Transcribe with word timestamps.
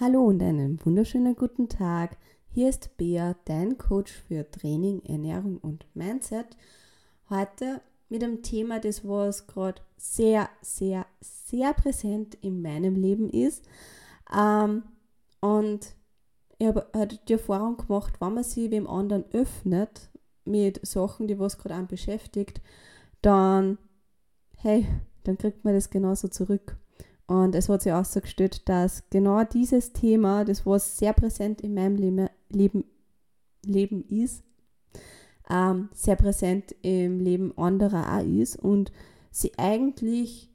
Hallo 0.00 0.24
und 0.24 0.42
einen 0.42 0.82
wunderschönen 0.82 1.36
guten 1.36 1.68
Tag. 1.68 2.16
Hier 2.48 2.70
ist 2.70 2.96
Bea, 2.96 3.36
dein 3.44 3.76
Coach 3.76 4.10
für 4.10 4.50
Training, 4.50 5.02
Ernährung 5.04 5.58
und 5.58 5.84
Mindset. 5.92 6.56
Heute 7.28 7.82
mit 8.08 8.24
einem 8.24 8.42
Thema, 8.42 8.80
das 8.80 9.06
was 9.06 9.46
gerade 9.46 9.82
sehr, 9.98 10.48
sehr, 10.62 11.04
sehr 11.20 11.74
präsent 11.74 12.34
in 12.40 12.62
meinem 12.62 12.94
Leben 12.94 13.28
ist. 13.28 13.68
Ähm, 14.34 14.84
und 15.42 15.94
ich 16.56 16.66
habe 16.66 16.86
halt 16.94 17.28
die 17.28 17.34
Erfahrung 17.34 17.76
gemacht, 17.76 18.22
wenn 18.22 18.32
man 18.32 18.44
sich 18.44 18.70
dem 18.70 18.86
anderen 18.86 19.26
öffnet 19.34 20.08
mit 20.46 20.80
Sachen, 20.86 21.28
die 21.28 21.38
was 21.38 21.58
gerade 21.58 21.74
einen 21.74 21.88
beschäftigt, 21.88 22.62
dann, 23.20 23.76
hey, 24.56 24.86
dann 25.24 25.36
kriegt 25.36 25.62
man 25.62 25.74
das 25.74 25.90
genauso 25.90 26.28
zurück. 26.28 26.78
Und 27.30 27.54
es 27.54 27.68
hat 27.68 27.82
sich 27.82 27.92
ausgestellt, 27.92 28.68
dass 28.68 29.08
genau 29.08 29.44
dieses 29.44 29.92
Thema, 29.92 30.44
das 30.44 30.66
was 30.66 30.98
sehr 30.98 31.12
präsent 31.12 31.60
in 31.60 31.74
meinem 31.74 31.94
Leben, 31.94 32.28
Leben, 32.48 32.84
Leben 33.64 34.04
ist, 34.08 34.42
ähm, 35.48 35.90
sehr 35.94 36.16
präsent 36.16 36.74
im 36.82 37.20
Leben 37.20 37.56
anderer 37.56 38.18
auch 38.18 38.26
ist 38.26 38.56
und 38.56 38.90
sie 39.30 39.56
eigentlich, 39.60 40.50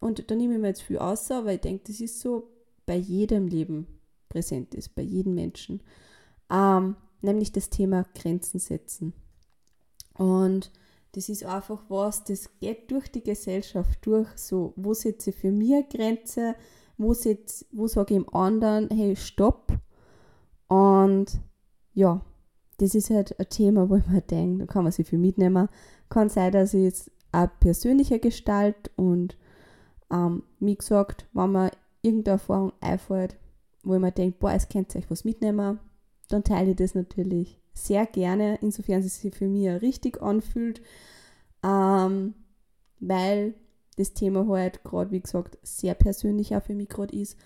und 0.00 0.28
da 0.28 0.34
nehme 0.34 0.54
ich 0.54 0.60
mir 0.60 0.66
jetzt 0.66 0.82
viel 0.82 0.98
aus, 0.98 1.30
weil 1.30 1.54
ich 1.54 1.60
denke, 1.60 1.84
das 1.86 2.00
ist 2.00 2.18
so 2.18 2.50
bei 2.84 2.96
jedem 2.96 3.46
Leben 3.46 3.86
präsent 4.28 4.74
ist, 4.74 4.96
bei 4.96 5.02
jedem 5.02 5.36
Menschen, 5.36 5.80
ähm, 6.50 6.96
nämlich 7.22 7.52
das 7.52 7.70
Thema 7.70 8.04
Grenzen 8.16 8.58
setzen. 8.58 9.12
Und 10.14 10.72
das 11.16 11.30
ist 11.30 11.46
einfach 11.46 11.82
was, 11.88 12.24
das 12.24 12.50
geht 12.60 12.90
durch 12.90 13.08
die 13.08 13.22
Gesellschaft 13.22 14.04
durch. 14.04 14.28
So, 14.36 14.74
wo 14.76 14.92
setze 14.92 15.30
ich 15.30 15.36
für 15.36 15.50
mich 15.50 15.88
Grenze? 15.88 16.54
Wo, 16.98 17.14
wo 17.72 17.86
sage 17.86 18.14
ich 18.14 18.20
dem 18.20 18.34
anderen, 18.34 18.90
hey, 18.90 19.16
stopp? 19.16 19.72
Und 20.68 21.40
ja, 21.94 22.20
das 22.76 22.94
ist 22.94 23.08
halt 23.08 23.40
ein 23.40 23.48
Thema, 23.48 23.88
wo 23.88 23.96
ich 23.96 24.06
mir 24.06 24.20
denke, 24.20 24.66
da 24.66 24.70
kann 24.70 24.84
man 24.84 24.92
sich 24.92 25.08
viel 25.08 25.18
mitnehmen. 25.18 25.70
Kann 26.10 26.28
sein, 26.28 26.52
dass 26.52 26.74
ich 26.74 26.84
es 26.84 27.10
auch 27.32 27.48
persönlicher 27.60 28.18
Gestalt 28.18 28.90
und 28.96 29.38
ähm, 30.12 30.42
wie 30.60 30.76
gesagt, 30.76 31.26
wenn 31.32 31.50
man 31.50 31.70
irgendeine 32.02 32.34
Erfahrung 32.34 32.72
einfällt, 32.82 33.38
wo 33.82 33.94
ich 33.94 34.00
mir 34.00 34.12
denke, 34.12 34.36
boah, 34.38 34.52
es 34.52 34.68
könnt 34.68 34.94
ihr 34.94 34.98
euch 34.98 35.10
was 35.10 35.24
mitnehmen, 35.24 35.78
dann 36.28 36.44
teile 36.44 36.72
ich 36.72 36.76
das 36.76 36.94
natürlich 36.94 37.58
sehr 37.76 38.06
gerne, 38.06 38.58
insofern 38.62 39.00
es 39.00 39.20
sich 39.20 39.34
für 39.34 39.48
mich 39.48 39.68
richtig 39.82 40.22
anfühlt, 40.22 40.80
ähm, 41.62 42.34
weil 43.00 43.54
das 43.96 44.14
Thema 44.14 44.46
halt 44.48 44.82
gerade, 44.84 45.10
wie 45.10 45.20
gesagt, 45.20 45.58
sehr 45.62 45.94
persönlich 45.94 46.54
auch 46.56 46.62
für 46.62 46.74
mich 46.74 46.88
gerade 46.88 47.16
ist. 47.16 47.36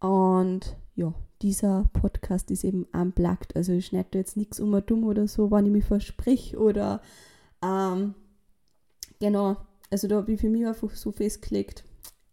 Und 0.00 0.76
ja, 0.94 1.14
dieser 1.42 1.88
Podcast 1.92 2.50
ist 2.50 2.64
eben 2.64 2.84
unplugged. 2.92 3.56
Also 3.56 3.72
ich 3.72 3.86
schneide 3.86 4.18
jetzt 4.18 4.36
nichts 4.36 4.60
um 4.60 4.80
dumm 4.84 5.04
oder 5.04 5.28
so, 5.28 5.50
wenn 5.50 5.66
ich 5.66 5.72
mich 5.72 5.84
versprich 5.84 6.56
oder 6.56 7.00
ähm, 7.62 8.14
genau, 9.20 9.56
also 9.90 10.08
da 10.08 10.16
habe 10.16 10.32
ich 10.32 10.40
für 10.40 10.50
mich 10.50 10.66
einfach 10.66 10.90
so 10.94 11.12
festgelegt, 11.12 11.84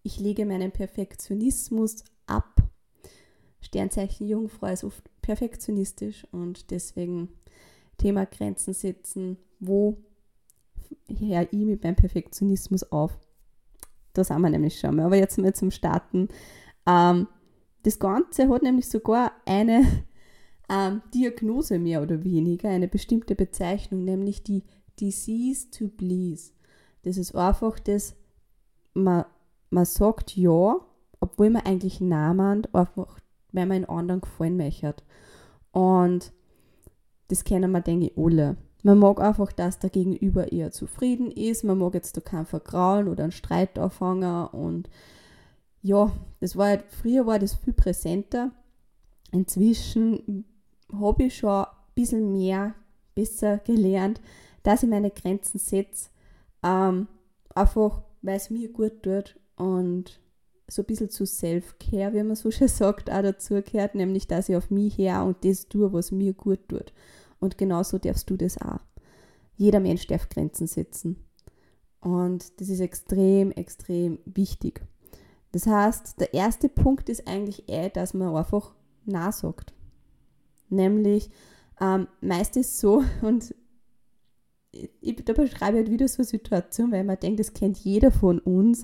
ich 0.04 0.20
lege 0.20 0.46
meinen 0.46 0.72
Perfektionismus 0.72 2.04
ab. 2.28 2.62
Sternzeichen 3.62 4.28
Jungfrau 4.28 4.68
ist 4.68 4.84
oft 4.84 5.10
perfektionistisch 5.26 6.28
und 6.32 6.70
deswegen 6.70 7.30
Thema 7.98 8.28
Grenzen 8.28 8.74
setzen, 8.74 9.38
wo 9.60 9.98
höre 11.08 11.48
ich 11.52 11.66
mit 11.66 11.84
meinem 11.84 11.96
Perfektionismus 11.96 12.84
auf. 12.92 13.18
Da 14.14 14.24
sind 14.24 14.42
wir 14.42 14.52
nämlich 14.52 14.80
schon 14.80 14.96
mal. 14.96 15.06
Aber 15.06 15.18
jetzt 15.18 15.40
mal 15.40 15.54
zum 15.56 15.72
Starten. 15.72 16.28
Ähm, 16.86 17.28
das 17.82 17.98
Ganze 17.98 18.48
hat 18.50 18.62
nämlich 18.62 18.88
sogar 18.88 19.32
eine 19.46 19.84
ähm, 20.70 21.02
Diagnose 21.14 21.80
mehr 21.80 22.04
oder 22.04 22.24
weniger, 22.24 22.70
eine 22.70 22.88
bestimmte 22.88 23.34
Bezeichnung, 23.34 24.04
nämlich 24.04 24.44
die 24.44 24.64
Disease 25.00 25.72
to 25.72 25.88
Please. 25.88 26.52
Das 27.02 27.18
ist 27.18 27.36
einfach 27.36 27.80
das, 27.80 28.16
man, 28.94 29.26
man 29.72 29.86
sagt 29.86 30.38
ja, 30.38 30.80
obwohl 31.20 31.50
man 31.50 31.64
eigentlich 31.64 32.00
Nein 32.00 32.68
einfach 32.74 33.20
weil 33.56 33.66
man 33.66 33.78
einen 33.78 33.86
anderen 33.86 34.22
gefallen 34.22 34.58
möchte. 34.58 34.96
Und 35.72 36.32
das 37.30 37.44
kennen 37.44 37.72
wir, 37.72 37.82
denke 37.82 38.08
ich, 38.08 38.18
alle. 38.18 38.58
Man 38.84 39.00
mag 39.00 39.20
einfach, 39.20 39.52
dass 39.52 39.80
der 39.80 39.90
Gegenüber 39.90 40.52
eher 40.52 40.72
zufrieden 40.72 41.32
ist. 41.32 41.64
Man 41.64 41.80
mag 41.80 41.96
jetzt 41.96 42.16
da 42.18 42.22
keinen 42.22 42.46
Vergrauen 42.46 43.08
oder 43.08 43.24
einen 43.24 43.32
Streit 43.32 43.80
anfangen. 43.80 44.48
Und 44.48 44.90
ja, 45.82 46.12
das 46.40 46.56
war 46.56 46.68
halt, 46.68 46.84
früher 46.90 47.26
war 47.26 47.40
das 47.40 47.56
viel 47.56 47.74
präsenter. 47.74 48.52
Inzwischen 49.32 50.46
habe 50.94 51.24
ich 51.24 51.38
schon 51.38 51.66
ein 51.66 51.68
bisschen 51.96 52.32
mehr, 52.32 52.76
besser 53.16 53.58
gelernt, 53.58 54.22
dass 54.62 54.84
ich 54.84 54.90
meine 54.90 55.10
Grenzen 55.10 55.58
setze. 55.58 56.10
Ähm, 56.64 57.08
einfach, 57.56 58.04
weil 58.22 58.38
es 58.38 58.50
mir 58.50 58.72
gut 58.72 59.02
tut 59.02 59.36
und 59.56 60.20
so 60.68 60.82
ein 60.82 60.86
bisschen 60.86 61.10
zu 61.10 61.26
Self-Care, 61.26 62.14
wie 62.14 62.24
man 62.24 62.36
so 62.36 62.52
schön 62.52 62.68
sagt, 62.68 63.12
auch 63.12 63.22
dazu 63.22 63.62
gehört, 63.62 63.96
nämlich 63.96 64.28
dass 64.28 64.50
ich 64.50 64.56
auf 64.56 64.72
mich 64.72 64.98
her 64.98 65.24
und 65.24 65.44
das 65.46 65.68
tue, 65.68 65.94
was 65.94 66.12
mir 66.12 66.34
gut 66.34 66.68
tut. 66.68 66.94
Und 67.40 67.58
genauso 67.58 67.98
darfst 67.98 68.30
du 68.30 68.38
das 68.38 68.60
auch. 68.60 68.80
Jeder 69.58 69.80
Mensch 69.80 70.08
darf 70.08 70.30
Grenzen 70.30 70.68
setzen. 70.68 71.18
Und 72.02 72.60
das 72.60 72.70
ist 72.70 72.80
extrem, 72.80 73.52
extrem 73.52 74.20
wichtig. 74.26 74.82
Das 75.52 75.68
heißt, 75.68 76.20
der 76.20 76.34
erste 76.34 76.70
Punkt 76.70 77.10
ist 77.10 77.28
eigentlich 77.28 77.70
eh, 77.70 77.90
dass 77.90 78.14
man 78.14 78.36
einfach 78.36 78.74
Nein 79.06 79.32
sagt. 79.32 79.74
Nämlich, 80.70 81.30
ähm, 81.80 82.08
meist 82.22 82.58
ist 82.58 82.80
so, 82.80 83.04
und 83.22 83.56
ich, 84.72 85.16
da 85.24 85.34
beschreibe 85.34 85.78
ich 85.78 85.86
halt 85.86 85.92
wieder 85.92 86.08
so 86.08 86.18
eine 86.18 86.26
Situation, 86.26 86.92
weil 86.92 87.04
man 87.04 87.20
denkt, 87.20 87.40
das 87.40 87.54
kennt 87.54 87.78
jeder 87.78 88.12
von 88.12 88.40
uns. 88.40 88.84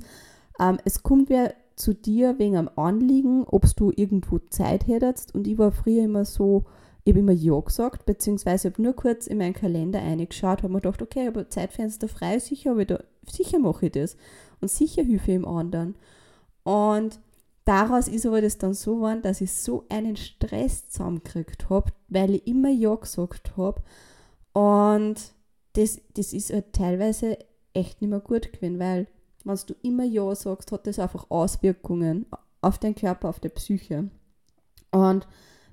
Ähm, 0.59 0.77
es 0.85 1.03
kommt 1.03 1.29
wer 1.29 1.53
zu 1.75 1.93
dir 1.93 2.37
wegen 2.39 2.57
einem 2.57 2.69
Anliegen, 2.75 3.43
ob 3.45 3.65
du 3.75 3.91
irgendwo 3.95 4.39
Zeit 4.39 4.87
hättest. 4.87 5.33
Und 5.33 5.47
ich 5.47 5.57
war 5.57 5.71
früher 5.71 6.03
immer 6.03 6.25
so, 6.25 6.65
ich 7.03 7.11
habe 7.11 7.19
immer 7.19 7.31
Ja 7.31 7.59
gesagt, 7.59 8.05
beziehungsweise 8.05 8.69
habe 8.69 8.81
nur 8.81 8.93
kurz 8.93 9.27
in 9.27 9.37
meinen 9.37 9.53
Kalender 9.53 9.99
eingeschaut, 10.01 10.63
habe 10.63 10.69
mir 10.69 10.81
gedacht, 10.81 11.01
okay, 11.01 11.27
aber 11.27 11.49
Zeitfenster 11.49 12.07
frei, 12.07 12.39
sicher, 12.39 12.75
da, 12.85 12.99
sicher 13.27 13.59
mache 13.59 13.87
ich 13.87 13.93
das. 13.93 14.17
Und 14.59 14.69
sicher 14.69 15.03
hilfe 15.03 15.31
ich 15.31 15.37
dem 15.37 15.45
anderen. 15.45 15.95
Und 16.63 17.19
daraus 17.65 18.07
ist 18.07 18.25
aber 18.25 18.41
das 18.41 18.57
dann 18.59 18.73
so 18.73 18.95
geworden, 18.95 19.23
dass 19.23 19.41
ich 19.41 19.51
so 19.51 19.85
einen 19.89 20.15
Stress 20.15 20.89
zusammengekriegt 20.89 21.69
habe, 21.69 21.91
weil 22.07 22.35
ich 22.35 22.47
immer 22.47 22.69
Ja 22.69 22.95
gesagt 22.95 23.57
habe. 23.57 23.81
Und 24.53 25.15
das, 25.73 26.01
das 26.13 26.33
ist 26.33 26.51
halt 26.53 26.73
teilweise 26.73 27.37
echt 27.73 28.01
nicht 28.01 28.09
mehr 28.09 28.19
gut 28.19 28.51
gewesen, 28.51 28.79
weil 28.79 29.07
wenn 29.45 29.59
du 29.67 29.73
immer 29.81 30.03
Ja 30.03 30.33
sagst, 30.35 30.71
hat 30.71 30.87
das 30.87 30.99
einfach 30.99 31.25
Auswirkungen 31.29 32.25
auf 32.61 32.77
deinen 32.77 32.95
Körper, 32.95 33.29
auf 33.29 33.39
die 33.39 33.49
Psyche. 33.49 34.09
Und 34.91 35.27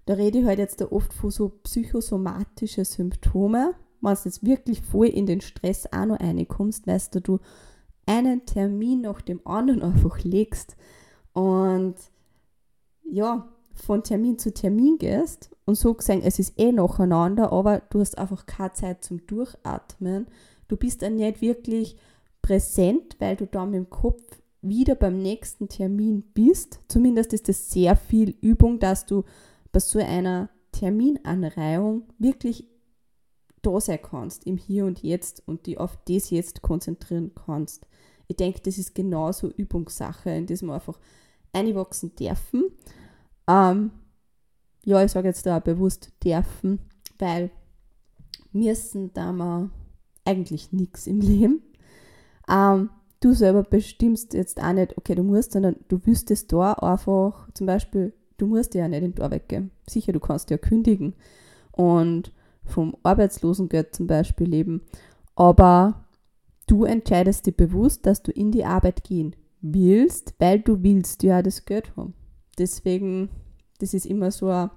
da 0.06 0.14
rede 0.14 0.38
ich 0.38 0.46
halt 0.46 0.58
jetzt 0.58 0.80
da 0.80 0.86
oft 0.86 1.12
von 1.12 1.30
so 1.30 1.50
psychosomatische 1.64 2.84
Symptome. 2.84 3.74
Wenn 4.00 4.14
du 4.14 4.20
jetzt 4.24 4.44
wirklich 4.44 4.80
voll 4.80 5.08
in 5.08 5.26
den 5.26 5.40
Stress 5.40 5.86
auch 5.92 6.06
noch 6.06 6.20
reinkommst, 6.20 6.86
weißt 6.86 7.14
du, 7.14 7.20
du 7.20 7.38
einen 8.06 8.46
Termin 8.46 9.02
nach 9.02 9.20
dem 9.20 9.46
anderen 9.46 9.82
einfach 9.82 10.24
legst 10.24 10.76
und 11.32 11.94
ja, 13.04 13.48
von 13.74 14.02
Termin 14.02 14.38
zu 14.38 14.52
Termin 14.52 14.98
gehst 14.98 15.50
und 15.64 15.76
so 15.76 15.94
gesehen, 15.94 16.22
es 16.22 16.38
ist 16.38 16.58
eh 16.58 16.72
nacheinander, 16.72 17.52
aber 17.52 17.82
du 17.90 18.00
hast 18.00 18.18
einfach 18.18 18.46
keine 18.46 18.72
Zeit 18.72 19.04
zum 19.04 19.26
Durchatmen. 19.26 20.26
Du 20.66 20.76
bist 20.76 21.02
dann 21.02 21.16
nicht 21.16 21.40
wirklich 21.40 21.96
präsent, 22.48 23.16
weil 23.18 23.36
du 23.36 23.46
da 23.46 23.66
mit 23.66 23.74
dem 23.74 23.90
Kopf 23.90 24.22
wieder 24.62 24.94
beim 24.94 25.20
nächsten 25.20 25.68
Termin 25.68 26.22
bist. 26.32 26.80
Zumindest 26.88 27.34
ist 27.34 27.48
es 27.50 27.70
sehr 27.70 27.94
viel 27.94 28.34
Übung, 28.40 28.78
dass 28.78 29.04
du 29.04 29.24
bei 29.70 29.80
so 29.80 29.98
einer 29.98 30.48
Terminanreihung 30.72 32.04
wirklich 32.18 32.66
da 33.60 33.78
sein 33.80 33.98
kannst, 34.02 34.46
im 34.46 34.56
Hier 34.56 34.86
und 34.86 35.02
Jetzt 35.02 35.42
und 35.46 35.66
die 35.66 35.76
auf 35.76 35.98
das 36.06 36.30
jetzt 36.30 36.62
konzentrieren 36.62 37.32
kannst. 37.34 37.86
Ich 38.28 38.36
denke, 38.36 38.60
das 38.62 38.78
ist 38.78 38.94
genauso 38.94 39.50
Übungssache, 39.50 40.30
in 40.30 40.46
das 40.46 40.62
wir 40.62 40.72
einfach 40.72 40.98
einwachsen 41.52 42.14
dürfen. 42.14 42.64
Ähm, 43.46 43.90
ja, 44.86 45.04
ich 45.04 45.12
sage 45.12 45.28
jetzt 45.28 45.44
da 45.44 45.58
bewusst 45.58 46.12
dürfen, 46.24 46.78
weil 47.18 47.50
müssen 48.52 49.12
da 49.12 49.32
wir 49.32 49.70
eigentlich 50.24 50.72
nichts 50.72 51.06
im 51.06 51.20
Leben. 51.20 51.62
Ähm, 52.48 52.90
du 53.20 53.32
selber 53.34 53.62
bestimmst 53.62 54.34
jetzt 54.34 54.62
auch 54.62 54.72
nicht, 54.72 54.96
okay, 54.96 55.14
du 55.14 55.22
musst, 55.22 55.52
sondern 55.52 55.76
du 55.88 56.04
wüsstest 56.04 56.52
da 56.52 56.72
einfach 56.74 57.48
zum 57.54 57.66
Beispiel 57.66 58.12
du 58.38 58.46
musst 58.46 58.74
ja 58.74 58.88
nicht 58.88 59.02
in 59.02 59.14
Tor 59.14 59.30
weggehen. 59.30 59.70
Sicher, 59.86 60.12
du 60.12 60.20
kannst 60.20 60.50
ja 60.50 60.56
kündigen 60.56 61.14
und 61.72 62.32
vom 62.64 62.96
Arbeitslosengeld 63.02 63.94
zum 63.94 64.06
Beispiel 64.06 64.48
leben. 64.48 64.82
Aber 65.36 66.06
du 66.66 66.84
entscheidest 66.84 67.46
dir 67.46 67.52
bewusst, 67.52 68.06
dass 68.06 68.22
du 68.22 68.32
in 68.32 68.50
die 68.50 68.64
Arbeit 68.64 69.04
gehen 69.04 69.36
willst, 69.60 70.34
weil 70.38 70.60
du 70.60 70.82
willst 70.82 71.22
ja 71.22 71.42
das 71.42 71.64
Geld 71.64 71.94
haben. 71.96 72.14
deswegen, 72.58 73.28
das 73.78 73.94
ist 73.94 74.06
immer 74.06 74.30
so 74.30 74.48
ein 74.48 74.70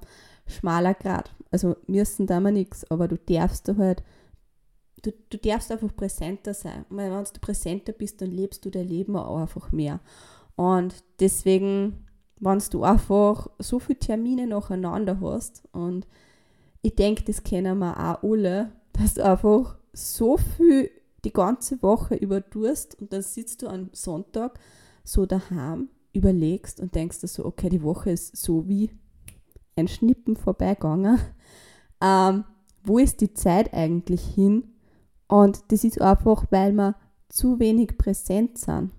schmaler 0.47 0.93
Grad. 0.93 1.35
Also 1.51 1.75
müssen 1.87 2.27
da 2.27 2.39
mal 2.39 2.51
nichts, 2.51 2.89
aber 2.89 3.07
du 3.07 3.17
darfst 3.17 3.67
da 3.67 3.75
halt, 3.77 4.03
du, 5.01 5.11
du 5.29 5.37
darfst 5.37 5.71
einfach 5.71 5.95
präsenter 5.95 6.53
sein. 6.53 6.85
Wenn 6.89 7.11
du 7.11 7.39
präsenter 7.39 7.93
bist, 7.93 8.21
dann 8.21 8.31
lebst 8.31 8.65
du 8.65 8.69
dein 8.69 8.87
Leben 8.87 9.15
auch 9.15 9.37
einfach 9.37 9.71
mehr. 9.71 9.99
Und 10.55 11.03
deswegen, 11.19 12.05
wenn 12.39 12.61
du 12.71 12.83
einfach 12.83 13.49
so 13.59 13.79
viele 13.79 13.99
Termine 13.99 14.47
nacheinander 14.47 15.19
hast 15.21 15.63
und 15.71 16.07
ich 16.81 16.95
denke, 16.95 17.23
das 17.23 17.43
kennen 17.43 17.79
wir 17.79 17.97
auch 17.97 18.23
alle, 18.23 18.71
dass 18.93 19.15
du 19.15 19.23
einfach 19.23 19.77
so 19.93 20.37
viel 20.37 20.89
die 21.23 21.33
ganze 21.33 21.81
Woche 21.83 22.15
über 22.15 22.47
tust 22.47 22.99
und 22.99 23.13
dann 23.13 23.21
sitzt 23.21 23.61
du 23.61 23.67
am 23.67 23.89
Sonntag 23.93 24.59
so 25.03 25.25
daheim, 25.25 25.89
überlegst 26.13 26.79
und 26.79 26.95
denkst 26.95 27.21
dir 27.21 27.27
so, 27.27 27.45
okay, 27.45 27.69
die 27.69 27.83
Woche 27.83 28.11
ist 28.11 28.35
so 28.35 28.67
wie 28.67 28.91
ein 29.75 29.87
Schnippen 29.87 30.35
vorbeigegangen. 30.35 31.19
Ähm, 32.01 32.43
wo 32.83 32.97
ist 32.97 33.21
die 33.21 33.33
Zeit 33.33 33.73
eigentlich 33.73 34.21
hin? 34.21 34.70
Und 35.31 35.71
das 35.71 35.85
ist 35.85 36.01
einfach, 36.01 36.43
weil 36.49 36.73
wir 36.73 36.95
zu 37.29 37.57
wenig 37.57 37.97
präsent 37.97 38.57
sind. 38.57 38.91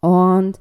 Und 0.00 0.60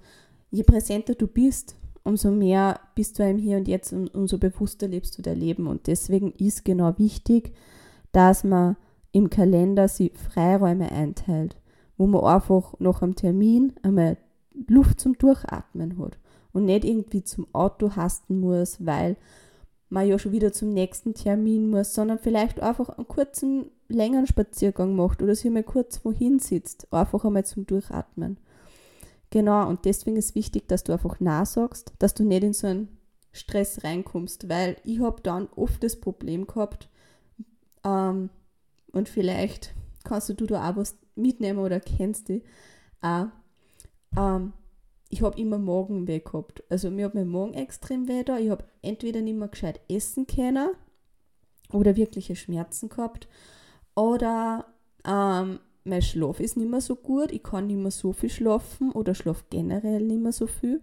je 0.50 0.64
präsenter 0.64 1.14
du 1.14 1.28
bist, 1.28 1.76
umso 2.04 2.32
mehr 2.32 2.80
bist 2.96 3.20
du 3.20 3.30
im 3.30 3.38
Hier 3.38 3.58
und 3.58 3.68
Jetzt 3.68 3.92
und 3.92 4.16
umso 4.16 4.38
bewusster 4.38 4.88
lebst 4.88 5.18
du 5.18 5.22
dein 5.22 5.38
Leben. 5.38 5.68
Und 5.68 5.88
deswegen 5.88 6.32
ist 6.32 6.64
genau 6.64 6.98
wichtig, 6.98 7.54
dass 8.14 8.46
man 8.46 8.78
im 9.12 9.30
Kalender 9.30 9.90
sie 9.90 10.14
Freiräume 10.16 10.90
einteilt, 10.90 11.58
wo 11.98 12.08
man 12.08 12.24
einfach 12.24 12.74
nach 12.80 13.02
einem 13.02 13.18
Termin 13.18 13.74
einmal 13.84 14.16
Luft 14.70 15.02
zum 15.02 15.18
Durchatmen 15.18 15.98
hat 15.98 16.18
und 16.54 16.64
nicht 16.64 16.86
irgendwie 16.86 17.26
zum 17.26 17.46
Auto 17.52 17.98
hasten 17.98 18.40
muss, 18.40 18.86
weil 18.86 19.18
man 19.92 20.08
ja 20.08 20.18
schon 20.18 20.32
wieder 20.32 20.54
zum 20.54 20.74
nächsten 20.74 21.14
Termin 21.14 21.70
muss, 21.70 21.94
sondern 21.94 22.18
vielleicht 22.18 22.62
einfach 22.62 22.90
einen 22.90 23.08
kurzen, 23.08 23.72
längeren 23.90 24.28
Spaziergang 24.28 24.96
macht 24.96 25.22
oder 25.22 25.36
sich 25.36 25.52
mal 25.52 25.64
kurz 25.64 26.04
wohin 26.06 26.40
sitzt, 26.40 26.92
einfach 26.94 27.26
einmal 27.26 27.46
zum 27.46 27.68
Durchatmen. 27.68 28.38
Genau, 29.30 29.68
und 29.68 29.86
deswegen 29.86 30.18
ist 30.18 30.36
wichtig, 30.36 30.68
dass 30.68 30.84
du 30.84 30.94
einfach 30.94 31.20
nachsagst, 31.20 31.94
dass 32.00 32.14
du 32.14 32.24
nicht 32.24 32.44
in 32.44 32.54
so 32.54 32.68
einen 32.68 32.98
Stress 33.34 33.84
reinkommst, 33.84 34.50
weil 34.50 34.78
ich 34.84 35.00
habe 35.00 35.22
dann 35.22 35.48
oft 35.56 35.84
das 35.84 36.00
Problem 36.00 36.48
gehabt, 36.48 36.90
ähm, 37.84 38.30
und 38.92 39.10
vielleicht 39.10 39.74
kannst 40.04 40.30
du 40.30 40.34
da 40.34 40.70
auch 40.70 40.76
was 40.76 40.98
mitnehmen 41.16 41.60
oder 41.60 41.80
kennst 41.80 42.30
du 42.30 42.42
auch, 43.02 43.28
ähm, 44.18 44.54
ich 45.12 45.22
habe 45.22 45.40
immer 45.40 45.58
Magenweh 45.58 46.20
gehabt. 46.20 46.64
Also 46.70 46.90
mir 46.90 47.06
hat 47.06 47.16
mein 47.16 47.28
Magen 47.28 47.54
extrem 47.54 48.08
weh 48.08 48.24
da. 48.24 48.40
Ich 48.40 48.50
habe 48.50 48.64
entweder 48.82 49.22
nicht 49.22 49.38
mehr 49.38 49.50
gescheit 49.50 49.82
essen 49.90 50.26
können 50.26 50.70
oder 51.72 51.96
wirkliche 51.96 52.36
Schmerzen 52.36 52.90
gehabt 52.90 53.28
oder 53.96 54.66
ähm, 55.06 55.60
mein 55.84 56.02
Schlaf 56.02 56.40
ist 56.40 56.58
nicht 56.58 56.70
mehr 56.70 56.82
so 56.82 56.96
gut, 56.96 57.32
ich 57.32 57.44
kann 57.44 57.68
nicht 57.68 57.78
mehr 57.78 57.92
so 57.92 58.14
viel 58.14 58.30
schlafen 58.30 58.92
oder 58.92 59.16
schlafe 59.16 59.44
generell 59.50 60.02
nicht 60.02 60.22
mehr 60.22 60.32
so 60.32 60.48
viel. 60.48 60.82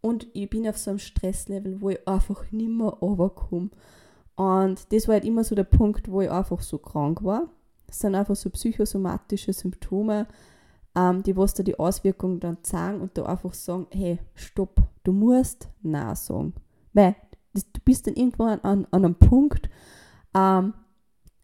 Und 0.00 0.28
ich 0.34 0.48
bin 0.48 0.68
auf 0.68 0.78
so 0.78 0.90
einem 0.90 0.98
Stresslevel, 0.98 1.80
wo 1.80 1.90
ich 1.90 2.06
einfach 2.06 2.50
nicht 2.52 2.70
mehr 2.70 2.88
runterkomme. 2.88 3.70
Und 4.36 4.92
das 4.92 5.08
war 5.08 5.14
halt 5.14 5.24
immer 5.24 5.42
so 5.42 5.54
der 5.54 5.64
Punkt, 5.64 6.10
wo 6.10 6.20
ich 6.20 6.30
einfach 6.30 6.60
so 6.60 6.78
krank 6.78 7.24
war. 7.24 7.48
Das 7.86 8.00
sind 8.00 8.14
einfach 8.14 8.36
so 8.36 8.50
psychosomatische 8.50 9.52
Symptome, 9.52 10.26
ähm, 10.96 11.22
die 11.22 11.36
was 11.36 11.54
da 11.54 11.62
die 11.62 11.78
Auswirkungen 11.78 12.40
dann 12.40 12.64
zeigen 12.64 13.00
und 13.00 13.16
da 13.18 13.24
einfach 13.26 13.52
sagen, 13.52 13.86
hey, 13.92 14.18
stopp, 14.34 14.82
du 15.04 15.12
musst 15.12 15.68
Nein 15.82 16.16
sagen. 16.16 16.54
Weil 16.94 17.14
das, 17.52 17.70
du 17.70 17.80
bist 17.84 18.06
dann 18.06 18.14
irgendwann 18.14 18.60
an, 18.60 18.86
an 18.90 19.04
einem 19.04 19.14
Punkt, 19.14 19.68
ähm, 20.34 20.72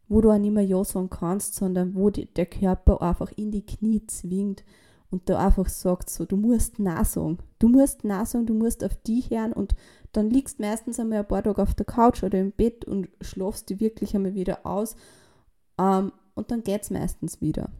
wo 0.09 0.21
du 0.21 0.31
auch 0.31 0.39
nicht 0.39 0.53
mehr 0.53 0.65
Ja 0.65 0.83
sagen 0.85 1.11
kannst, 1.11 1.55
sondern 1.55 1.95
wo 1.95 2.11
die, 2.11 2.27
der 2.27 2.47
Körper 2.47 3.03
einfach 3.03 3.31
in 3.37 3.51
die 3.51 3.65
Knie 3.65 4.07
zwingt 4.07 4.65
und 5.11 5.29
da 5.29 5.39
einfach 5.39 5.69
sagt 5.69 6.09
so, 6.09 6.25
du 6.25 6.37
musst 6.37 6.79
Nein 6.79 7.05
sagen. 7.05 7.39
Du 7.59 7.69
musst 7.69 8.05
Nein 8.05 8.25
sagen, 8.25 8.47
du 8.47 8.55
musst 8.55 8.83
auf 8.83 8.97
die 9.07 9.21
hören 9.21 9.53
und 9.53 9.75
dann 10.13 10.31
liegst 10.31 10.61
meistens 10.61 10.99
einmal 10.99 11.19
ein 11.19 11.29
paar 11.29 11.43
Tage 11.43 11.63
auf 11.63 11.75
der 11.75 11.87
Couch 11.87 12.23
oder 12.23 12.39
im 12.39 12.53
Bett 12.53 12.87
und 12.87 13.09
schlafst 13.21 13.69
die 13.69 13.81
wirklich 13.81 14.15
einmal 14.15 14.35
wieder 14.35 14.67
aus 14.67 14.97
ähm, 15.79 16.13
und 16.35 16.51
dann 16.51 16.63
geht 16.63 16.83
es 16.83 16.91
meistens 16.91 17.43
wieder. 17.43 17.71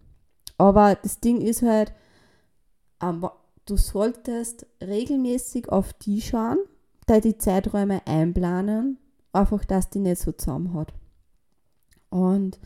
Aber 0.59 0.97
das 1.03 1.21
Ding 1.21 1.41
ist 1.41 1.63
halt, 1.63 1.93
ähm, 3.03 3.27
du 3.67 3.77
solltest 3.77 4.67
regelmäßig 4.81 5.69
auf 5.69 5.93
die 5.93 6.21
schauen, 6.21 6.59
da 7.07 7.21
die 7.21 7.39
Zeiträume 7.39 8.07
einplanen, 8.07 8.99
einfach, 9.33 9.65
dass 9.65 9.91
die 9.91 9.99
nicht 9.99 10.21
so 10.21 10.33
zusammen 10.33 10.75
hat 10.75 10.93
und 12.13 12.59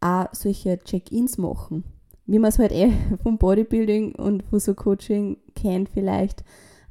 auch 0.00 0.28
solche 0.32 0.78
Check-ins 0.78 1.38
machen. 1.38 1.84
Wie 2.26 2.38
man 2.38 2.48
es 2.48 2.58
halt 2.58 2.72
eh 2.72 2.92
vom 3.22 3.38
Bodybuilding 3.38 4.14
und 4.14 4.42
von 4.44 4.58
so 4.58 4.74
Coaching 4.74 5.36
kennt 5.54 5.88
vielleicht. 5.88 6.42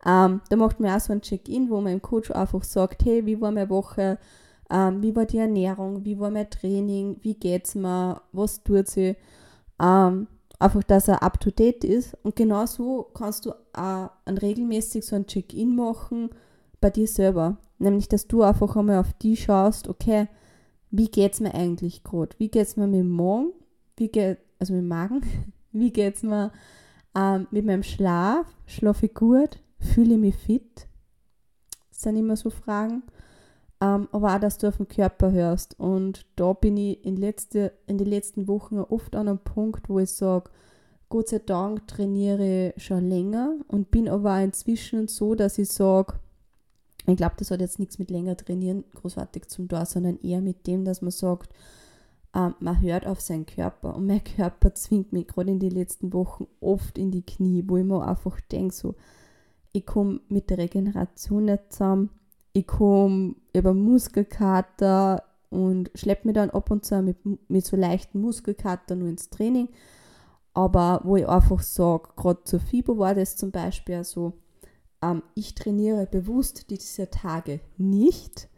Ähm, 0.06 0.42
da 0.50 0.56
macht 0.56 0.80
man 0.80 0.95
auch 0.95 1.00
so 1.00 1.13
ein 1.13 1.21
Check-in, 1.21 1.69
wo 1.69 1.81
man 1.81 1.94
im 1.94 2.01
Coach 2.01 2.31
einfach 2.31 2.63
sagt, 2.63 3.06
hey, 3.06 3.25
wie 3.25 3.39
war 3.42 3.51
meine 3.51 3.69
Woche, 3.69 4.19
ähm, 4.69 5.01
wie 5.01 5.16
war 5.16 5.25
die 5.25 5.38
Ernährung, 5.38 6.06
wie 6.06 6.19
war 6.19 6.30
mein 6.30 6.50
Training, 6.50 7.18
wie 7.21 7.36
geht's 7.36 7.75
mir, 7.75 8.21
was 8.31 8.63
tut 8.63 8.88
sie. 8.88 9.16
Ähm, 9.81 10.27
einfach, 10.59 10.83
dass 10.83 11.07
er 11.07 11.21
up 11.23 11.39
to 11.39 11.51
date 11.51 11.83
ist. 11.83 12.17
Und 12.23 12.35
genauso 12.35 13.09
kannst 13.13 13.45
du 13.45 13.53
auch 13.73 14.09
regelmäßig 14.27 15.05
so 15.05 15.15
ein 15.15 15.27
Check-in 15.27 15.75
machen 15.75 16.29
bei 16.81 16.89
dir 16.89 17.07
selber. 17.07 17.57
Nämlich, 17.79 18.07
dass 18.07 18.27
du 18.27 18.43
einfach 18.43 18.75
einmal 18.75 18.99
auf 18.99 19.13
die 19.13 19.35
schaust, 19.35 19.87
okay, 19.87 20.27
wie 20.89 21.09
geht 21.09 21.33
es 21.33 21.39
mir 21.39 21.53
eigentlich 21.53 22.03
gerade? 22.03 22.35
Wie 22.37 22.49
geht 22.49 22.67
es 22.67 22.77
mir 22.77 22.87
mit 22.87 22.99
dem 22.99 23.09
Magen? 23.09 23.51
Wie 23.97 24.09
geht, 24.09 24.37
also 24.59 24.73
mit 24.73 24.83
dem 24.83 24.87
Magen? 24.87 25.21
Wie 25.75 25.91
geht 25.91 26.17
es 26.17 26.21
mir 26.21 26.51
ähm, 27.15 27.47
mit 27.49 27.65
meinem 27.65 27.81
Schlaf? 27.81 28.45
Schlafe 28.67 29.07
ich 29.07 29.15
gut? 29.15 29.59
Fühle 29.79 30.13
ich 30.13 30.19
mich 30.19 30.35
fit? 30.35 30.87
Das 31.89 32.01
sind 32.03 32.15
immer 32.15 32.35
so 32.35 32.51
Fragen. 32.51 33.01
Ähm, 33.83 34.07
aber 34.13 34.33
auch, 34.33 34.39
dass 34.39 34.57
du 34.59 34.69
auf 34.69 34.77
den 34.77 34.88
Körper 34.88 35.33
hörst. 35.33 35.77
Und 35.77 36.25
da 36.38 36.53
bin 36.53 36.77
ich 36.77 37.03
in, 37.03 37.18
letzte, 37.18 37.74
in 37.85 37.97
den 37.97 38.07
letzten 38.07 38.47
Wochen 38.47 38.80
oft 38.80 39.13
an 39.13 39.27
einem 39.27 39.39
Punkt, 39.39 39.89
wo 39.89 40.00
ich 40.00 40.12
sage, 40.12 40.50
Gott 41.09 41.27
sei 41.27 41.39
Dank 41.39 41.85
trainiere 41.88 42.74
ich 42.75 42.83
schon 42.83 43.09
länger 43.09 43.56
und 43.68 43.91
bin 43.91 44.07
aber 44.07 44.38
auch 44.38 44.41
inzwischen 44.41 45.09
so, 45.09 45.35
dass 45.35 45.57
ich 45.57 45.69
sage, 45.69 46.13
ich 47.06 47.18
glaube, 47.18 47.35
das 47.38 47.51
hat 47.51 47.59
jetzt 47.59 47.77
nichts 47.77 48.00
mit 48.00 48.09
länger 48.09 48.37
trainieren 48.37 48.85
großartig 48.95 49.49
zum 49.49 49.68
tun, 49.68 49.85
sondern 49.85 50.18
eher 50.21 50.40
mit 50.40 50.66
dem, 50.66 50.85
dass 50.85 51.02
man 51.02 51.11
sagt, 51.11 51.54
ähm, 52.33 52.56
man 52.61 52.80
hört 52.80 53.06
auf 53.06 53.19
seinen 53.19 53.45
Körper. 53.45 53.97
Und 53.97 54.07
mein 54.07 54.23
Körper 54.23 54.73
zwingt 54.75 55.11
mich 55.11 55.28
gerade 55.28 55.52
in 55.52 55.59
den 55.59 55.71
letzten 55.71 56.13
Wochen 56.13 56.47
oft 56.61 56.97
in 56.97 57.11
die 57.11 57.25
Knie, 57.25 57.66
wo 57.68 57.75
ich 57.75 57.83
mir 57.83 58.07
einfach 58.07 58.40
denke, 58.40 58.73
so, 58.73 58.95
ich 59.73 59.85
komme 59.85 60.21
mit 60.30 60.49
der 60.49 60.59
Regeneration 60.59 61.45
nicht 61.45 61.73
zusammen, 61.73 62.11
ich 62.54 62.68
komme 62.68 63.36
über 63.54 63.74
Muskelkater 63.74 65.24
und 65.50 65.92
schleppe 65.95 66.28
mich 66.28 66.36
dann 66.36 66.52
ab 66.52 66.72
und 66.72 66.86
zu 66.86 67.02
mit, 67.02 67.18
mit 67.50 67.66
so 67.66 67.76
leichten 67.76 68.22
Muskelkater 68.22 68.95
nur 68.95 69.10
ins 69.10 69.30
Training. 69.30 69.69
Aber 70.54 71.02
wo 71.04 71.16
ich 71.16 71.28
einfach 71.28 71.62
sage, 71.62 72.10
gerade 72.16 72.44
zur 72.44 72.60
Fieber 72.60 72.98
war 72.98 73.16
das 73.16 73.36
zum 73.36 73.52
Beispiel 73.52 74.04
so, 74.04 74.33
ähm, 75.02 75.24
ich 75.33 75.56
trainiere 75.56 76.06
bewusst 76.06 76.69
diese 76.69 77.10
Tage 77.10 77.60
nicht, 77.78 78.50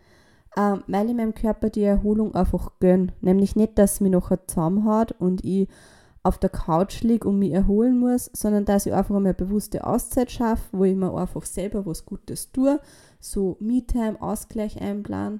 ähm, 0.58 0.84
weil 0.88 1.10
ich 1.10 1.16
meinem 1.16 1.34
Körper 1.34 1.70
die 1.70 1.84
Erholung 1.84 2.36
einfach 2.36 2.72
gönne. 2.80 3.14
Nämlich 3.22 3.56
nicht, 3.56 3.78
dass 3.78 3.94
es 3.94 4.02
mich 4.02 4.12
nachher 4.12 4.46
zusammenhaut 4.46 5.14
und 5.20 5.44
ich 5.46 5.70
auf 6.26 6.40
der 6.40 6.50
Couch 6.50 7.04
liege 7.04 7.28
und 7.28 7.38
mich 7.38 7.52
erholen 7.52 8.00
muss, 8.00 8.32
sondern 8.34 8.66
dass 8.66 8.88
ich 8.88 8.94
einfach 8.94 9.16
eine 9.16 9.36
bewusste 9.36 9.86
Auszeit 9.86 10.32
schaffe, 10.32 10.64
wo 10.72 10.84
ich 10.84 10.96
mir 10.96 11.14
einfach 11.14 11.46
selber 11.46 11.86
was 11.86 12.04
Gutes 12.06 12.52
tue, 12.52 12.80
so 13.20 13.58
Me-Time, 13.60 14.20
Ausgleich 14.20 14.82
einplanen, 14.82 15.40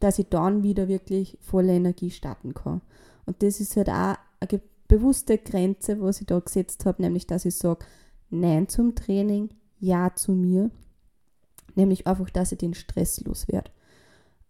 dass 0.00 0.18
ich 0.18 0.30
dann 0.30 0.62
wieder 0.62 0.88
wirklich 0.88 1.36
voller 1.42 1.74
Energie 1.74 2.10
starten 2.10 2.54
kann. 2.54 2.80
Und 3.26 3.42
das 3.42 3.60
ist 3.60 3.76
halt 3.76 3.90
auch 3.90 4.16
eine 4.40 4.60
bewusste 4.88 5.36
Grenze, 5.36 6.00
was 6.00 6.22
ich 6.22 6.26
da 6.26 6.38
gesetzt 6.38 6.86
habe, 6.86 7.02
nämlich 7.02 7.26
dass 7.26 7.44
ich 7.44 7.56
sage, 7.56 7.84
Nein 8.30 8.68
zum 8.68 8.94
Training, 8.94 9.50
ja 9.78 10.14
zu 10.14 10.32
mir, 10.32 10.70
nämlich 11.74 12.06
einfach, 12.06 12.30
dass 12.30 12.50
ich 12.50 12.58
den 12.58 12.72
Stress 12.72 13.20
loswerde. 13.20 13.70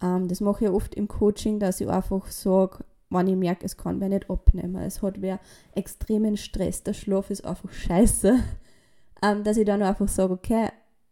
Ähm, 0.01 0.29
das 0.29 0.41
mache 0.41 0.67
ich 0.67 0.71
oft 0.71 0.95
im 0.95 1.09
Coaching, 1.09 1.59
dass 1.59 1.81
ich 1.81 1.89
einfach 1.89 2.27
sage, 2.29 2.85
wenn 3.11 3.29
ich 3.29 3.37
merke, 3.37 3.65
es 3.65 3.77
kann 3.77 4.01
wer 4.01 4.09
nicht 4.09 4.31
abnehmen, 4.31 4.77
es 4.77 5.03
hat 5.03 5.21
wer 5.21 5.39
extremen 5.75 6.37
Stress, 6.37 6.83
der 6.83 6.95
Schlaf 6.95 7.31
ist 7.31 7.45
einfach 7.45 7.71
scheiße, 7.71 8.39
ähm, 9.23 9.45
dass 9.45 9.57
ich 9.57 9.67
dann 9.67 9.83
einfach 9.83 10.09
sage, 10.09 10.33
okay, 10.33 10.69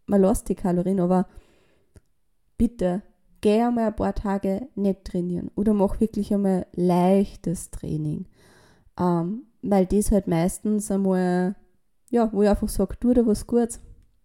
man 0.07 0.21
lässt 0.21 0.49
die 0.49 0.55
Kalorien, 0.55 1.01
aber 1.01 1.27
bitte 2.59 3.03
geh 3.41 3.61
einmal 3.61 3.89
ein 3.89 3.97
paar 3.97 4.15
Tage 4.15 4.69
nicht 4.75 5.05
trainieren 5.05 5.51
oder 5.57 5.75
mach 5.75 6.01
wirklich 6.01 6.33
einmal 6.33 6.67
leichtes 6.73 7.71
Training. 7.71 8.27
Ähm, 8.99 9.47
weil 9.63 9.87
das 9.87 10.11
halt 10.11 10.27
meistens 10.27 10.91
einmal, 10.91 11.55
ja, 12.11 12.33
wo 12.33 12.43
ich 12.43 12.49
einfach 12.49 12.69
sage, 12.69 12.97
tu 12.99 13.13
dir 13.13 13.27
was 13.27 13.47
Gutes, 13.47 13.81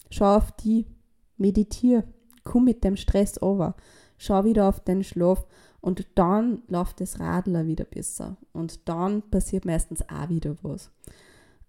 schau 0.09 0.35
auf 0.37 0.51
die, 0.53 0.85
meditiere, 1.37 2.03
komm 2.43 2.65
mit 2.65 2.83
dem 2.83 2.95
Stress 2.95 3.41
over, 3.41 3.75
schau 4.17 4.43
wieder 4.45 4.67
auf 4.67 4.79
den 4.79 5.03
Schlaf 5.03 5.45
und 5.81 6.07
dann 6.15 6.63
läuft 6.67 7.01
das 7.01 7.19
Radler 7.19 7.65
wieder 7.65 7.85
besser 7.85 8.37
und 8.53 8.87
dann 8.87 9.21
passiert 9.29 9.65
meistens 9.65 10.07
auch 10.09 10.29
wieder 10.29 10.55
was. 10.61 10.91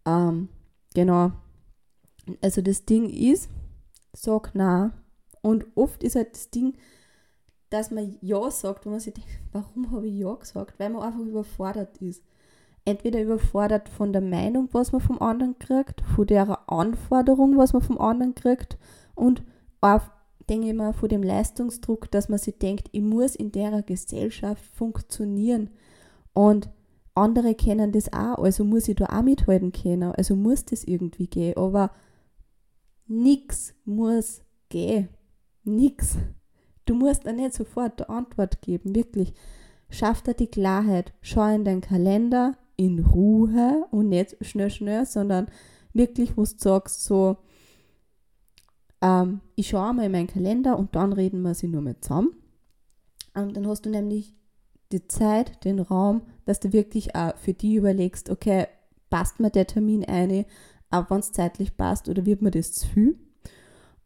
Ähm, 0.06 0.48
genau. 0.94 1.32
Also 2.42 2.62
das 2.62 2.84
Ding 2.84 3.08
ist, 3.08 3.48
sag 4.12 4.50
na 4.54 4.92
und 5.42 5.66
oft 5.74 6.02
ist 6.02 6.16
halt 6.16 6.34
das 6.34 6.50
Ding, 6.50 6.74
dass 7.70 7.90
man 7.90 8.16
Ja 8.20 8.50
sagt, 8.50 8.86
wo 8.86 8.90
man 8.90 9.00
sich 9.00 9.14
denkt, 9.14 9.30
warum 9.52 9.90
habe 9.92 10.06
ich 10.06 10.18
Ja 10.18 10.34
gesagt? 10.34 10.78
Weil 10.78 10.90
man 10.90 11.02
einfach 11.02 11.20
überfordert 11.20 11.98
ist. 11.98 12.22
Entweder 12.84 13.20
überfordert 13.20 13.88
von 13.90 14.14
der 14.14 14.22
Meinung, 14.22 14.70
was 14.72 14.92
man 14.92 15.02
vom 15.02 15.20
anderen 15.20 15.58
kriegt, 15.58 16.00
von 16.00 16.26
der 16.26 16.70
Anforderung, 16.70 17.58
was 17.58 17.74
man 17.74 17.82
vom 17.82 18.00
anderen 18.00 18.34
kriegt 18.34 18.78
und 19.14 19.42
denke 20.48 20.68
ich 20.68 20.74
mal, 20.74 20.92
von 20.92 21.08
dem 21.08 21.22
Leistungsdruck, 21.22 22.10
dass 22.10 22.28
man 22.28 22.38
sich 22.38 22.58
denkt, 22.58 22.88
ich 22.92 23.02
muss 23.02 23.36
in 23.36 23.52
der 23.52 23.82
Gesellschaft 23.82 24.64
funktionieren 24.64 25.70
und 26.32 26.70
andere 27.14 27.54
kennen 27.54 27.92
das 27.92 28.12
auch, 28.12 28.38
also 28.38 28.64
muss 28.64 28.88
ich 28.88 28.96
da 28.96 29.06
auch 29.06 29.22
mithalten 29.22 29.72
können, 29.72 30.12
also 30.12 30.36
muss 30.36 30.64
das 30.64 30.84
irgendwie 30.84 31.26
gehen, 31.26 31.56
aber 31.56 31.90
nichts 33.06 33.74
muss 33.84 34.42
gehen, 34.68 35.08
nichts. 35.64 36.16
Du 36.84 36.94
musst 36.94 37.26
da 37.26 37.32
nicht 37.32 37.54
sofort 37.54 38.00
eine 38.00 38.18
Antwort 38.18 38.62
geben, 38.62 38.94
wirklich. 38.94 39.34
Schaff 39.90 40.22
dir 40.22 40.34
die 40.34 40.46
Klarheit, 40.46 41.12
schau 41.20 41.54
in 41.54 41.64
deinen 41.64 41.80
Kalender 41.80 42.56
in 42.76 43.00
Ruhe 43.00 43.86
und 43.90 44.08
nicht 44.08 44.36
schnell, 44.44 44.70
schnell, 44.70 45.04
sondern 45.04 45.48
wirklich, 45.92 46.36
wo 46.36 46.42
du 46.42 46.50
sagst, 46.56 47.04
so, 47.04 47.38
ähm, 49.02 49.40
ich 49.54 49.68
schaue 49.68 49.94
mal 49.94 50.06
in 50.06 50.12
meinen 50.12 50.26
Kalender 50.26 50.78
und 50.78 50.94
dann 50.94 51.12
reden 51.12 51.42
wir 51.42 51.54
sie 51.54 51.68
nur 51.68 51.82
mal 51.82 52.00
zusammen. 52.00 52.32
Und 53.34 53.56
dann 53.56 53.66
hast 53.66 53.86
du 53.86 53.90
nämlich 53.90 54.34
die 54.92 55.06
Zeit, 55.06 55.64
den 55.64 55.80
Raum, 55.80 56.22
dass 56.44 56.60
du 56.60 56.72
wirklich 56.72 57.14
auch 57.14 57.36
für 57.36 57.52
die 57.52 57.74
überlegst, 57.74 58.30
okay, 58.30 58.66
passt 59.10 59.38
mir 59.38 59.50
der 59.50 59.66
Termin 59.66 60.04
ein, 60.04 60.44
auch 60.90 61.10
wenn 61.10 61.20
es 61.20 61.32
zeitlich 61.32 61.76
passt 61.76 62.08
oder 62.08 62.24
wird 62.26 62.42
mir 62.42 62.50
das 62.50 62.72
zu 62.72 62.88
viel? 62.88 63.18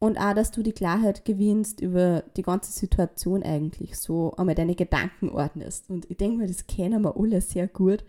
und 0.03 0.19
auch, 0.19 0.35
dass 0.35 0.51
du 0.51 0.65
die 0.65 0.73
Klarheit 0.73 1.25
gewinnst 1.25 1.81
über 1.81 2.25
die 2.37 2.43
ganze 2.43 2.73
Situation 2.73 3.45
eigentlich, 3.45 3.97
so 3.97 4.33
einmal 4.33 4.57
deine 4.57 4.75
Gedanken 4.75 5.29
ordnest. 5.29 5.89
Und 5.91 6.11
ich 6.11 6.17
denke 6.17 6.39
mal, 6.39 6.49
das 6.49 6.67
kennen 6.67 7.03
wir 7.03 7.17
alle 7.17 7.41
sehr 7.41 7.69
gut. 7.69 8.03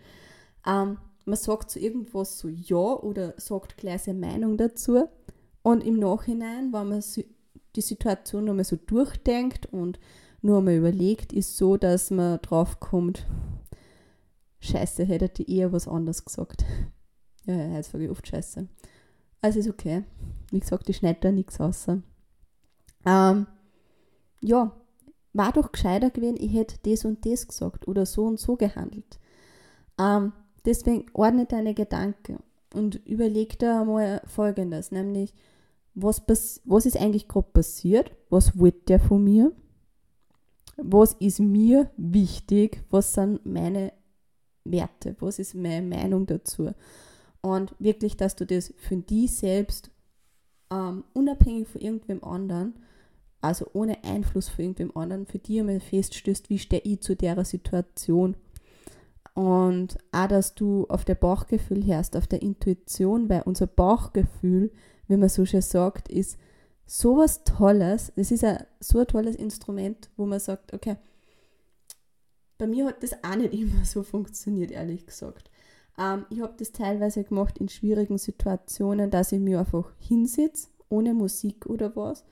Ähm, 0.66 0.98
man 1.24 1.36
sagt 1.36 1.70
zu 1.70 1.78
irgendwas 1.78 2.40
so 2.40 2.48
Ja 2.48 2.96
oder 2.96 3.34
sagt 3.36 3.76
gleich 3.76 4.02
seine 4.02 4.18
Meinung 4.18 4.56
dazu. 4.56 5.04
Und 5.64 5.82
im 5.82 5.98
Nachhinein, 5.98 6.74
wenn 6.74 6.88
man 6.90 7.02
die 7.74 7.80
Situation 7.80 8.44
nochmal 8.44 8.64
so 8.64 8.76
durchdenkt 8.76 9.64
und 9.64 9.98
nur 10.42 10.58
einmal 10.58 10.74
überlegt, 10.74 11.32
ist 11.32 11.56
so, 11.56 11.78
dass 11.78 12.10
man 12.10 12.38
drauf 12.42 12.80
kommt, 12.80 13.26
Scheiße, 14.60 15.04
hätte 15.04 15.42
ich 15.42 15.48
eher 15.48 15.72
was 15.72 15.88
anderes 15.88 16.24
gesagt. 16.24 16.64
Ja, 17.46 17.56
ja, 17.56 17.74
jetzt 17.74 17.90
sage 17.90 18.04
ich 18.04 18.10
oft 18.10 18.26
Scheiße. 18.26 18.66
Also 19.42 19.58
ist 19.58 19.68
okay. 19.68 20.04
Wie 20.50 20.60
gesagt, 20.60 20.88
ich 20.88 20.96
schneide 20.96 21.18
da 21.20 21.30
nichts 21.30 21.60
aus. 21.60 21.88
Ähm, 23.04 23.46
ja, 24.40 24.72
war 25.34 25.52
doch 25.52 25.70
gescheiter 25.70 26.08
gewesen, 26.08 26.38
ich 26.40 26.54
hätte 26.54 26.76
das 26.90 27.04
und 27.04 27.26
das 27.26 27.46
gesagt 27.46 27.86
oder 27.86 28.06
so 28.06 28.24
und 28.24 28.40
so 28.40 28.56
gehandelt. 28.56 29.18
Ähm, 30.00 30.32
deswegen 30.64 31.04
ordne 31.12 31.44
deine 31.44 31.74
Gedanken 31.74 32.38
und 32.72 32.94
überleg 33.06 33.58
da 33.58 33.84
mal 33.84 34.22
folgendes, 34.24 34.90
nämlich, 34.90 35.34
was, 35.94 36.22
was 36.64 36.86
ist 36.86 36.96
eigentlich 36.96 37.28
gerade 37.28 37.48
passiert? 37.52 38.10
Was 38.30 38.58
wollte 38.58 38.84
der 38.88 39.00
von 39.00 39.22
mir? 39.22 39.52
Was 40.76 41.12
ist 41.14 41.40
mir 41.40 41.90
wichtig? 41.96 42.82
Was 42.90 43.14
sind 43.14 43.46
meine 43.46 43.92
Werte? 44.64 45.16
Was 45.20 45.38
ist 45.38 45.54
meine 45.54 45.86
Meinung 45.86 46.26
dazu? 46.26 46.72
Und 47.42 47.74
wirklich, 47.78 48.16
dass 48.16 48.36
du 48.36 48.46
das 48.46 48.72
für 48.78 48.96
dich 48.96 49.34
selbst 49.36 49.90
ähm, 50.72 51.04
unabhängig 51.12 51.68
von 51.68 51.80
irgendwem 51.80 52.24
anderen, 52.24 52.74
also 53.40 53.66
ohne 53.74 54.02
Einfluss 54.02 54.48
von 54.48 54.64
irgendwem 54.64 54.96
anderen, 54.96 55.26
für 55.26 55.38
dich 55.38 55.60
einmal 55.60 55.80
feststößt, 55.80 56.48
wie 56.50 56.58
stehe 56.58 56.82
ich 56.82 57.00
zu 57.00 57.14
der 57.14 57.44
Situation. 57.44 58.36
Und 59.34 59.98
auch, 60.12 60.28
dass 60.28 60.54
du 60.54 60.86
auf 60.88 61.04
der 61.04 61.16
Bauchgefühl 61.16 61.84
hörst, 61.84 62.16
auf 62.16 62.26
der 62.26 62.40
Intuition, 62.42 63.28
weil 63.28 63.42
unser 63.42 63.66
Bauchgefühl, 63.66 64.72
wie 65.08 65.16
man 65.16 65.28
so 65.28 65.44
schön 65.44 65.62
sagt, 65.62 66.08
ist 66.08 66.38
sowas 66.86 67.44
Tolles. 67.44 68.12
Das 68.16 68.30
ist 68.30 68.44
ein, 68.44 68.64
so 68.80 68.98
ein 68.98 69.06
tolles 69.06 69.36
Instrument, 69.36 70.10
wo 70.16 70.26
man 70.26 70.40
sagt, 70.40 70.72
okay, 70.72 70.96
bei 72.58 72.66
mir 72.66 72.86
hat 72.86 73.02
das 73.02 73.12
auch 73.24 73.36
nicht 73.36 73.52
immer 73.60 73.84
so 73.84 74.02
funktioniert, 74.02 74.70
ehrlich 74.70 75.06
gesagt. 75.06 75.50
Ähm, 75.98 76.26
ich 76.30 76.40
habe 76.40 76.54
das 76.58 76.72
teilweise 76.72 77.24
gemacht 77.24 77.58
in 77.58 77.68
schwierigen 77.68 78.18
Situationen, 78.18 79.10
dass 79.10 79.32
ich 79.32 79.40
mich 79.40 79.56
einfach 79.56 79.92
hinsetze, 79.98 80.68
ohne 80.88 81.14
Musik 81.14 81.66
oder 81.66 81.94
was, 81.96 82.24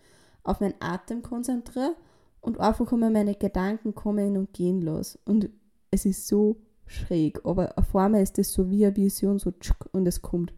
auf 0.42 0.60
meinen 0.60 0.74
Atem 0.80 1.22
konzentriere 1.22 1.94
und 2.40 2.60
einfach 2.60 2.92
einmal 2.92 3.10
meine 3.10 3.34
Gedanken 3.34 3.94
kommen 3.94 4.36
und 4.36 4.52
gehen 4.52 4.82
lasse. 4.82 5.18
Und 5.24 5.48
es 5.90 6.04
ist 6.04 6.26
so 6.26 6.56
schräg, 6.86 7.44
aber 7.44 7.78
auf 7.78 7.94
einmal 7.94 8.22
ist 8.22 8.38
das 8.38 8.52
so 8.52 8.68
wie 8.70 8.84
eine 8.84 8.96
Vision, 8.96 9.38
so 9.38 9.52
tschuk, 9.52 9.88
und 9.92 10.06
es 10.06 10.22
kommt. 10.22 10.52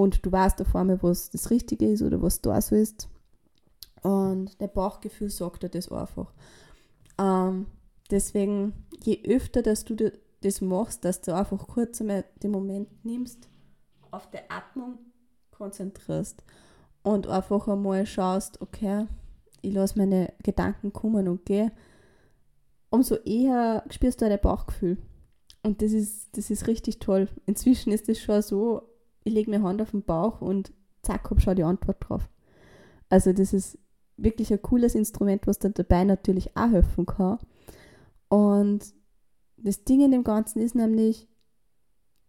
Und 0.00 0.24
du 0.24 0.32
weißt 0.32 0.62
auf 0.62 0.74
einmal, 0.74 1.02
was 1.02 1.28
das 1.28 1.50
Richtige 1.50 1.86
ist 1.86 2.00
oder 2.00 2.22
was 2.22 2.40
da 2.40 2.58
so 2.62 2.74
ist. 2.74 3.10
Und 4.00 4.58
der 4.58 4.68
Bauchgefühl 4.68 5.28
sagt 5.28 5.62
dir 5.62 5.68
das 5.68 5.92
einfach. 5.92 6.32
Ähm, 7.18 7.66
deswegen, 8.10 8.86
je 9.02 9.22
öfter, 9.26 9.60
dass 9.60 9.84
du 9.84 10.10
das 10.40 10.62
machst, 10.62 11.04
dass 11.04 11.20
du 11.20 11.34
einfach 11.34 11.68
kurz 11.68 12.00
einmal 12.00 12.24
den 12.42 12.50
Moment 12.50 13.04
nimmst, 13.04 13.46
auf 14.10 14.30
die 14.30 14.38
Atmung 14.48 15.00
konzentrierst 15.50 16.44
und 17.02 17.26
einfach 17.26 17.68
einmal 17.68 18.06
schaust, 18.06 18.62
okay, 18.62 19.06
ich 19.60 19.74
lasse 19.74 19.98
meine 19.98 20.32
Gedanken 20.42 20.94
kommen 20.94 21.28
und 21.28 21.44
gehen, 21.44 21.72
umso 22.88 23.16
eher 23.16 23.84
spürst 23.90 24.22
du 24.22 24.30
dein 24.30 24.40
Bauchgefühl. 24.40 24.96
Und 25.62 25.82
das 25.82 25.92
ist, 25.92 26.34
das 26.38 26.48
ist 26.48 26.68
richtig 26.68 27.00
toll. 27.00 27.28
Inzwischen 27.44 27.92
ist 27.92 28.08
es 28.08 28.18
schon 28.18 28.40
so, 28.40 28.89
ich 29.24 29.32
lege 29.32 29.50
mir 29.50 29.62
Hand 29.62 29.82
auf 29.82 29.90
den 29.90 30.02
Bauch 30.02 30.40
und 30.40 30.72
zack, 31.02 31.30
habe 31.30 31.40
schon 31.40 31.56
die 31.56 31.64
Antwort 31.64 31.96
drauf. 32.00 32.28
Also 33.08 33.32
das 33.32 33.52
ist 33.52 33.78
wirklich 34.16 34.52
ein 34.52 34.62
cooles 34.62 34.94
Instrument, 34.94 35.46
was 35.46 35.58
dir 35.58 35.70
dabei 35.70 36.04
natürlich 36.04 36.56
auch 36.56 36.70
helfen 36.70 37.06
kann. 37.06 37.38
Und 38.28 38.94
das 39.56 39.84
Ding 39.84 40.00
in 40.00 40.12
dem 40.12 40.24
Ganzen 40.24 40.60
ist 40.60 40.74
nämlich, 40.74 41.28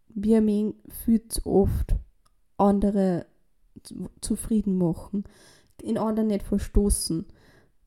wir 0.09 0.41
Menschen 0.41 0.75
viel 1.05 1.27
zu 1.27 1.45
oft 1.45 1.95
andere 2.57 3.25
zufrieden 4.19 4.77
machen, 4.77 5.23
in 5.81 5.97
anderen 5.97 6.27
nicht 6.27 6.43
verstoßen 6.43 7.25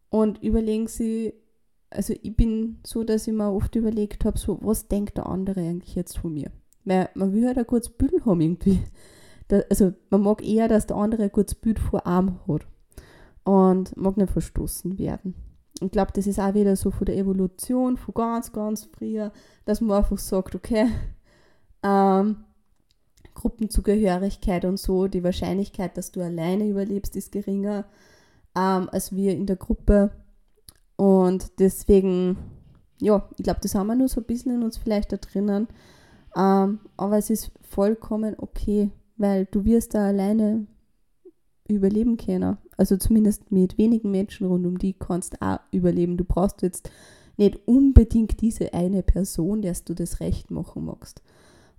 und 0.09 0.43
überlegen 0.43 0.89
sie, 0.89 1.35
also 1.91 2.15
ich 2.21 2.35
bin 2.35 2.81
so, 2.85 3.05
dass 3.05 3.29
ich 3.29 3.35
mir 3.35 3.53
oft 3.53 3.77
überlegt 3.77 4.25
habe, 4.25 4.39
so, 4.39 4.59
was 4.63 4.89
denkt 4.89 5.17
der 5.17 5.27
andere 5.27 5.61
eigentlich 5.61 5.95
jetzt 5.95 6.19
von 6.19 6.33
mir? 6.33 6.51
Weil 6.85 7.09
man 7.15 7.33
will 7.33 7.47
halt 7.47 7.59
ein 7.59 7.67
gutes 7.67 7.91
Bild 7.91 8.25
haben 8.27 8.41
irgendwie. 8.41 8.81
Da, 9.49 9.61
also 9.69 9.93
man 10.09 10.23
mag 10.23 10.43
eher, 10.43 10.69
dass 10.69 10.87
der 10.87 10.97
andere 10.97 11.25
ein 11.25 11.33
gutes 11.33 11.55
Bild 11.55 11.79
vor 11.79 12.07
Arm 12.07 12.41
hat 12.49 12.67
und 13.45 13.95
mag 13.95 14.17
nicht 14.17 14.33
verstoßen 14.33 14.99
werden. 14.99 15.35
Ich 15.81 15.91
glaube, 15.91 16.13
das 16.15 16.27
ist 16.27 16.41
auch 16.41 16.55
wieder 16.55 16.77
so 16.77 16.91
von 16.91 17.05
der 17.05 17.19
Evolution, 17.19 17.99
von 17.99 18.15
ganz, 18.15 18.53
ganz 18.53 18.85
früher, 18.85 19.33
dass 19.67 19.83
man 19.83 19.99
einfach 19.99 20.17
sagt, 20.17 20.55
okay, 20.55 20.87
ähm, 21.83 22.45
Gruppenzugehörigkeit 23.35 24.65
und 24.65 24.79
so, 24.79 25.09
die 25.09 25.25
Wahrscheinlichkeit, 25.25 25.99
dass 25.99 26.11
du 26.11 26.23
alleine 26.23 26.67
überlebst, 26.67 27.15
ist 27.17 27.33
geringer 27.33 27.85
ähm, 28.57 28.89
als 28.91 29.15
wir 29.15 29.33
in 29.33 29.47
der 29.47 29.57
Gruppe. 29.57 30.11
Und 30.97 31.59
deswegen, 31.59 32.37
ja, 33.01 33.29
ich 33.37 33.45
glaube, 33.45 33.61
das 33.63 33.75
haben 33.75 33.89
wir 33.89 33.97
nur 33.97 34.09
so 34.09 34.21
ein 34.21 34.27
bisschen 34.27 34.55
in 34.55 34.63
uns 34.63 34.77
vielleicht 34.77 35.13
da 35.13 35.17
drinnen. 35.17 35.69
Ähm, 36.37 36.81
aber 36.97 37.19
es 37.19 37.31
ist 37.31 37.51
vollkommen 37.63 38.35
okay, 38.39 38.91
weil 39.17 39.47
du 39.47 39.65
wirst 39.65 39.95
da 39.95 40.09
alleine 40.09 40.67
überleben 41.69 42.17
können. 42.17 42.59
Also 42.77 42.97
zumindest 42.97 43.51
mit 43.51 43.79
wenigen 43.79 44.11
Menschen 44.11 44.47
rund 44.47 44.67
um 44.67 44.79
die 44.79 44.93
kannst 44.93 45.35
du 45.35 45.43
auch 45.43 45.61
überleben. 45.71 46.17
Du 46.17 46.25
brauchst 46.25 46.63
jetzt 46.63 46.91
nicht 47.37 47.67
unbedingt 47.67 48.41
diese 48.41 48.73
eine 48.75 49.03
Person, 49.03 49.63
der 49.63 49.75
du 49.85 49.95
das 49.95 50.21
recht 50.21 50.51
machen 50.51 50.85
magst. 50.85 51.23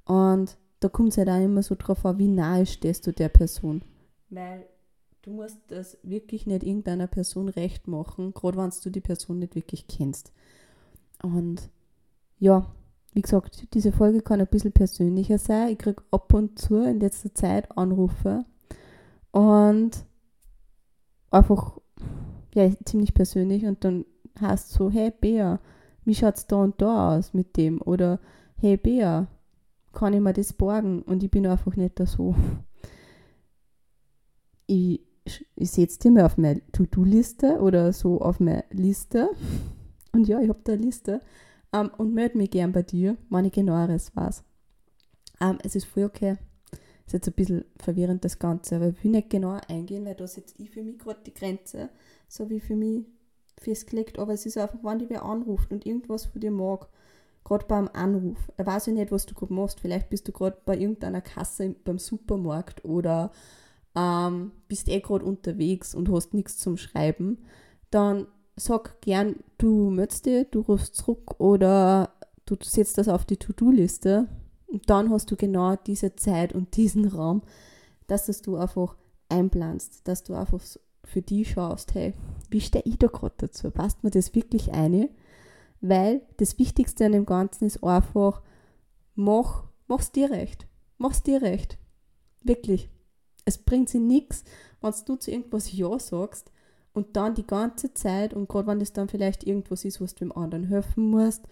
Und 0.05 0.57
da 0.79 0.89
kommt 0.89 1.09
es 1.09 1.17
halt 1.17 1.29
auch 1.29 1.43
immer 1.43 1.63
so 1.63 1.75
drauf 1.77 2.05
an, 2.05 2.19
wie 2.19 2.27
nahe 2.27 2.65
stehst 2.65 3.07
du 3.07 3.13
der 3.13 3.29
Person. 3.29 3.83
Weil 4.29 4.65
du 5.21 5.31
musst 5.31 5.57
das 5.67 5.97
wirklich 6.03 6.45
nicht 6.45 6.63
irgendeiner 6.63 7.07
Person 7.07 7.49
recht 7.49 7.87
machen, 7.87 8.33
gerade 8.33 8.57
wenn 8.57 8.71
du 8.83 8.89
die 8.89 9.01
Person 9.01 9.39
nicht 9.39 9.55
wirklich 9.55 9.87
kennst. 9.87 10.31
Und 11.21 11.69
ja, 12.37 12.69
wie 13.15 13.21
gesagt, 13.21 13.73
diese 13.73 13.93
Folge 13.93 14.21
kann 14.21 14.41
ein 14.41 14.47
bisschen 14.47 14.73
persönlicher 14.73 15.37
sein. 15.37 15.69
Ich 15.69 15.77
kriege 15.77 16.03
ab 16.11 16.33
und 16.33 16.59
zu 16.59 16.75
in 16.83 16.99
letzter 16.99 17.33
Zeit 17.33 17.75
Anrufe 17.77 18.43
und 19.31 20.05
einfach 21.31 21.79
ja, 22.53 22.69
ziemlich 22.83 23.13
persönlich 23.13 23.65
und 23.65 23.85
dann 23.85 24.05
heißt 24.41 24.69
so, 24.71 24.89
hey 24.89 25.11
Bea, 25.11 25.61
wie 26.03 26.13
schaut's 26.13 26.45
da 26.45 26.57
und 26.57 26.81
da 26.81 27.17
aus 27.17 27.33
mit 27.33 27.55
dem? 27.55 27.81
Oder 27.81 28.19
hey 28.57 28.75
Bea, 28.75 29.27
kann 29.93 30.13
ich 30.13 30.19
mir 30.19 30.33
das 30.33 30.51
borgen? 30.51 31.01
Und 31.01 31.23
ich 31.23 31.31
bin 31.31 31.47
einfach 31.47 31.77
nicht 31.77 31.97
da 31.97 32.05
so. 32.05 32.35
Ich, 34.67 35.01
ich 35.55 35.71
setze 35.71 35.99
die 35.99 36.09
mal 36.09 36.25
auf 36.25 36.37
meine 36.37 36.61
To-Do-Liste 36.73 37.59
oder 37.61 37.93
so 37.93 38.19
auf 38.19 38.41
meine 38.41 38.65
Liste. 38.71 39.29
Und 40.11 40.27
ja, 40.27 40.41
ich 40.41 40.49
habe 40.49 40.59
da 40.65 40.73
eine 40.73 40.81
Liste. 40.81 41.21
Um, 41.75 41.85
ähm, 41.85 41.91
und 41.97 42.13
melde 42.13 42.37
mich 42.37 42.51
gern 42.51 42.71
bei 42.71 42.83
dir, 42.83 43.17
wenn 43.29 43.45
ich 43.45 43.53
genaueres 43.53 44.15
weiß. 44.15 44.43
Um, 45.39 45.49
ähm, 45.49 45.57
es 45.63 45.75
ist 45.75 45.85
voll 45.85 46.03
okay. 46.03 46.37
Ist 47.05 47.13
jetzt 47.13 47.27
ein 47.27 47.33
bisschen 47.33 47.65
verwirrend 47.79 48.25
das 48.25 48.39
Ganze, 48.39 48.77
aber 48.77 48.89
ich 48.89 49.03
will 49.03 49.11
nicht 49.11 49.29
genau 49.29 49.59
eingehen, 49.67 50.05
weil 50.05 50.15
da 50.15 50.25
setze 50.25 50.55
ich 50.57 50.71
für 50.71 50.81
mich 50.81 50.97
gerade 50.97 51.19
die 51.25 51.33
Grenze, 51.33 51.89
so 52.27 52.49
wie 52.49 52.59
für 52.59 52.75
mich 52.75 53.05
festgelegt. 53.59 54.17
Aber 54.17 54.33
es 54.33 54.45
ist 54.45 54.57
einfach, 54.57 54.79
wenn 54.83 54.99
dich 54.99 55.09
wer 55.09 55.23
anruft 55.23 55.71
und 55.71 55.85
irgendwas 55.85 56.25
von 56.25 56.41
dir 56.41 56.51
mag, 56.51 56.87
gerade 57.43 57.65
beim 57.67 57.89
Anruf. 57.93 58.51
Er 58.57 58.65
weiß 58.65 58.87
ja 58.87 58.93
nicht, 58.93 59.11
was 59.11 59.27
du 59.27 59.35
gerade 59.35 59.53
machst. 59.53 59.79
Vielleicht 59.79 60.09
bist 60.09 60.27
du 60.27 60.31
gerade 60.31 60.57
bei 60.65 60.77
irgendeiner 60.77 61.21
Kasse 61.21 61.75
beim 61.83 61.99
Supermarkt 61.99 62.83
oder 62.83 63.31
ähm, 63.95 64.51
bist 64.67 64.89
eh 64.89 64.99
gerade 64.99 65.25
unterwegs 65.25 65.93
und 65.93 66.11
hast 66.11 66.33
nichts 66.33 66.57
zum 66.57 66.75
Schreiben. 66.77 67.45
Dann 67.91 68.27
sag 68.55 69.01
gern, 69.01 69.37
du 69.57 69.89
möchtest 69.89 70.25
dir, 70.25 70.45
du 70.45 70.61
rufst 70.61 70.95
zurück 70.95 71.39
oder 71.39 72.11
du 72.45 72.55
setzt 72.61 72.97
das 72.97 73.07
auf 73.07 73.25
die 73.25 73.37
To-Do-Liste 73.37 74.27
und 74.67 74.89
dann 74.89 75.09
hast 75.09 75.31
du 75.31 75.35
genau 75.35 75.75
diese 75.75 76.15
Zeit 76.15 76.53
und 76.53 76.75
diesen 76.77 77.07
Raum, 77.07 77.41
dass 78.07 78.27
das 78.27 78.41
du 78.41 78.55
einfach 78.55 78.95
einplanst, 79.29 80.07
dass 80.07 80.23
du 80.23 80.35
einfach 80.35 80.61
für 81.03 81.21
die 81.21 81.45
schaust, 81.45 81.93
hey, 81.93 82.13
wie 82.49 82.61
stehe 82.61 82.83
ich 82.85 82.97
da 82.97 83.07
gerade 83.07 83.35
dazu? 83.37 83.71
Passt 83.71 84.03
mir 84.03 84.11
das 84.11 84.33
wirklich 84.35 84.71
ein? 84.71 85.09
Weil 85.81 86.21
das 86.37 86.57
Wichtigste 86.57 87.05
an 87.05 87.11
dem 87.11 87.25
Ganzen 87.25 87.65
ist 87.65 87.83
einfach, 87.83 88.41
mach, 89.13 89.65
mach's 89.87 90.11
dir 90.11 90.31
recht. 90.31 90.67
Mach's 90.97 91.21
dir 91.21 91.41
recht. 91.41 91.77
Wirklich. 92.43 92.89
Es 93.43 93.57
bringt 93.57 93.89
sie 93.89 93.99
nichts, 93.99 94.43
wenn 94.81 94.93
du 95.05 95.15
zu 95.15 95.31
irgendwas 95.31 95.71
Ja 95.71 95.99
sagst 95.99 96.51
und 96.95 97.15
dann 97.15 97.35
die 97.35 97.45
ganze 97.45 97.93
Zeit, 97.93 98.33
und 98.33 98.49
gerade 98.49 98.67
wenn 98.67 98.79
das 98.79 98.93
dann 98.93 99.09
vielleicht 99.09 99.45
irgendwas 99.45 99.85
ist, 99.85 100.01
was 100.01 100.15
du 100.15 100.25
dem 100.25 100.35
anderen 100.35 100.63
helfen 100.63 101.09
musst, 101.09 101.43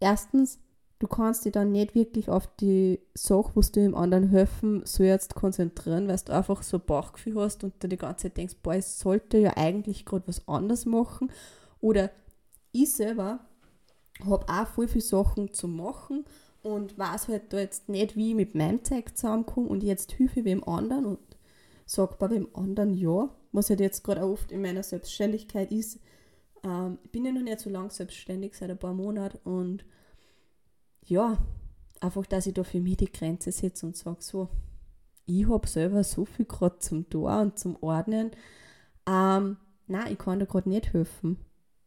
erstens 0.00 0.58
du 0.98 1.06
kannst 1.06 1.44
dich 1.44 1.52
dann 1.52 1.72
nicht 1.72 1.94
wirklich 1.94 2.28
auf 2.28 2.48
die 2.56 3.00
Sache, 3.14 3.52
was 3.54 3.72
du 3.72 3.80
dem 3.80 3.94
anderen 3.94 4.28
helfen 4.28 4.82
sollst, 4.84 5.34
konzentrieren, 5.34 6.08
weil 6.08 6.18
du 6.24 6.32
einfach 6.32 6.62
so 6.62 6.78
ein 6.78 6.86
Bauchgefühl 6.86 7.36
hast 7.36 7.62
und 7.64 7.74
du 7.82 7.88
die 7.88 7.96
ganze 7.96 8.24
Zeit 8.24 8.36
denkst, 8.36 8.56
boah, 8.62 8.74
ich 8.74 8.86
sollte 8.86 9.38
ja 9.38 9.56
eigentlich 9.56 10.04
gerade 10.04 10.26
was 10.26 10.46
anderes 10.48 10.86
machen. 10.86 11.30
Oder 11.80 12.10
ich 12.72 12.92
selber 12.92 13.40
habe 14.24 14.46
auch 14.48 14.66
voll 14.66 14.88
viele 14.88 15.02
Sachen 15.02 15.52
zu 15.52 15.68
machen 15.68 16.24
und 16.62 16.98
weiß 16.98 17.28
halt 17.28 17.52
da 17.52 17.58
jetzt 17.58 17.88
nicht, 17.88 18.16
wie 18.16 18.30
ich 18.30 18.36
mit 18.36 18.54
meinem 18.56 18.82
Zeug 18.82 19.16
zusammenkomme 19.16 19.68
und 19.68 19.84
jetzt 19.84 20.12
hilfe 20.12 20.40
ich 20.40 20.44
wem 20.44 20.64
anderen 20.64 21.06
und 21.06 21.18
sage 21.86 22.16
bei 22.18 22.26
dem 22.26 22.48
anderen 22.54 22.94
ja, 22.94 23.30
was 23.52 23.70
halt 23.70 23.80
jetzt 23.80 24.04
gerade 24.04 24.22
oft 24.22 24.52
in 24.52 24.62
meiner 24.62 24.82
Selbstständigkeit 24.82 25.72
ist. 25.72 26.00
Ähm, 26.64 26.98
ich 27.04 27.10
bin 27.10 27.24
ja 27.24 27.32
noch 27.32 27.42
nicht 27.42 27.60
so 27.60 27.70
lange 27.70 27.90
selbstständig, 27.90 28.54
seit 28.54 28.70
ein 28.70 28.78
paar 28.78 28.94
Monaten 28.94 29.38
und 29.48 29.84
ja, 31.04 31.38
einfach, 32.00 32.26
dass 32.26 32.46
ich 32.46 32.54
da 32.54 32.64
für 32.64 32.80
mich 32.80 32.98
die 32.98 33.10
Grenze 33.10 33.52
setze 33.52 33.86
und 33.86 33.96
sage 33.96 34.18
so, 34.20 34.48
ich 35.26 35.48
habe 35.48 35.66
selber 35.66 36.04
so 36.04 36.24
viel 36.24 36.46
gerade 36.46 36.78
zum 36.78 37.08
Tor 37.08 37.40
und 37.40 37.58
zum 37.58 37.76
Ordnen. 37.82 38.30
Ähm, 39.06 39.58
nein, 39.86 40.12
ich 40.12 40.18
kann 40.18 40.38
da 40.38 40.46
gerade 40.46 40.68
nicht 40.68 40.92
helfen. 40.92 41.38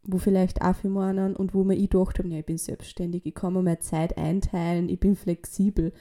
Wo 0.04 0.18
vielleicht 0.18 0.62
auch 0.62 0.76
für 0.76 0.90
meinen 0.90 1.36
und 1.36 1.54
wo 1.54 1.64
mir 1.64 1.76
ich 1.76 1.90
gedacht 1.90 2.20
habe, 2.20 2.28
ja, 2.30 2.40
ich 2.40 2.46
bin 2.46 2.58
selbstständig, 2.58 3.26
ich 3.26 3.36
kann 3.36 3.54
mir 3.54 3.62
meine 3.62 3.80
Zeit 3.80 4.18
einteilen, 4.18 4.90
ich 4.90 5.00
bin 5.00 5.16
flexibel. 5.16 5.94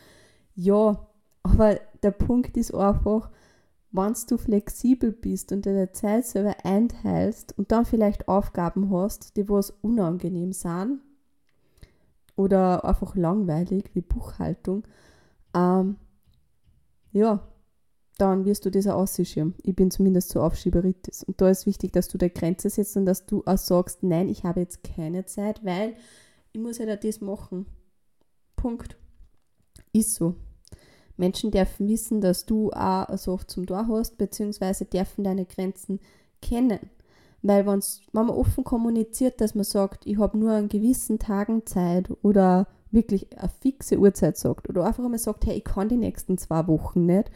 Ja, 0.55 1.07
aber 1.42 1.81
der 2.03 2.11
Punkt 2.11 2.57
ist 2.57 2.75
einfach, 2.75 3.31
wenn 3.92 4.14
du 4.29 4.37
flexibel 4.37 5.12
bist 5.12 5.53
und 5.53 5.66
deine 5.66 5.92
Zeit 5.92 6.26
selber 6.26 6.57
einteilst 6.64 7.57
und 7.59 7.72
dann 7.72 7.85
vielleicht 7.85 8.29
Aufgaben 8.29 8.90
hast, 8.92 9.37
die 9.37 9.48
was 9.48 9.70
unangenehm 9.83 10.53
sind, 10.53 11.00
oder 12.40 12.85
einfach 12.85 13.14
langweilig 13.14 13.90
wie 13.94 14.00
Buchhaltung, 14.00 14.85
ähm, 15.55 15.96
ja, 17.12 17.46
dann 18.18 18.44
wirst 18.44 18.64
du 18.64 18.70
das 18.70 18.87
auch 18.87 19.00
ausschieben. 19.00 19.55
Ich 19.62 19.74
bin 19.74 19.90
zumindest 19.90 20.31
so 20.31 20.40
Aufschieberitis. 20.42 21.22
Und 21.24 21.40
da 21.40 21.48
ist 21.48 21.66
wichtig, 21.66 21.92
dass 21.92 22.09
du 22.09 22.18
der 22.18 22.31
Grenze 22.31 22.68
setzt 22.68 22.96
und 22.96 23.07
dass 23.07 23.26
du 23.26 23.42
auch 23.46 23.57
sagst, 23.57 24.03
nein, 24.03 24.29
ich 24.29 24.44
habe 24.44 24.61
jetzt 24.61 24.85
keine 24.85 25.24
Zeit, 25.24 25.64
weil 25.64 25.94
ich 26.53 26.61
muss 26.61 26.79
ja 26.79 26.87
halt 26.87 27.05
das 27.05 27.20
machen. 27.20 27.66
Punkt. 28.57 28.96
Ist 29.92 30.14
so. 30.14 30.35
Menschen 31.20 31.50
dürfen 31.50 31.88
wissen, 31.88 32.20
dass 32.20 32.46
du 32.46 32.72
auch 32.72 33.16
so 33.16 33.33
oft 33.33 33.50
zum 33.50 33.66
Tor 33.66 33.87
hast, 33.88 34.18
beziehungsweise 34.18 34.85
dürfen 34.87 35.22
deine 35.22 35.44
Grenzen 35.44 36.00
kennen. 36.42 36.80
Weil 37.42 37.66
wenn 37.66 37.83
man 38.12 38.30
offen 38.30 38.64
kommuniziert, 38.64 39.40
dass 39.40 39.54
man 39.54 39.64
sagt, 39.64 40.06
ich 40.06 40.18
habe 40.18 40.37
nur 40.37 40.52
an 40.52 40.68
gewissen 40.68 41.18
Tagen 41.18 41.64
Zeit 41.66 42.11
oder 42.22 42.66
wirklich 42.90 43.38
eine 43.38 43.48
fixe 43.48 43.98
Uhrzeit 43.98 44.37
sagt 44.37 44.68
oder 44.68 44.85
einfach 44.85 45.04
einmal 45.04 45.18
sagt, 45.18 45.46
hey, 45.46 45.56
ich 45.56 45.64
kann 45.64 45.88
die 45.88 45.96
nächsten 45.96 46.37
zwei 46.38 46.66
Wochen 46.66 47.06
nicht, 47.06 47.30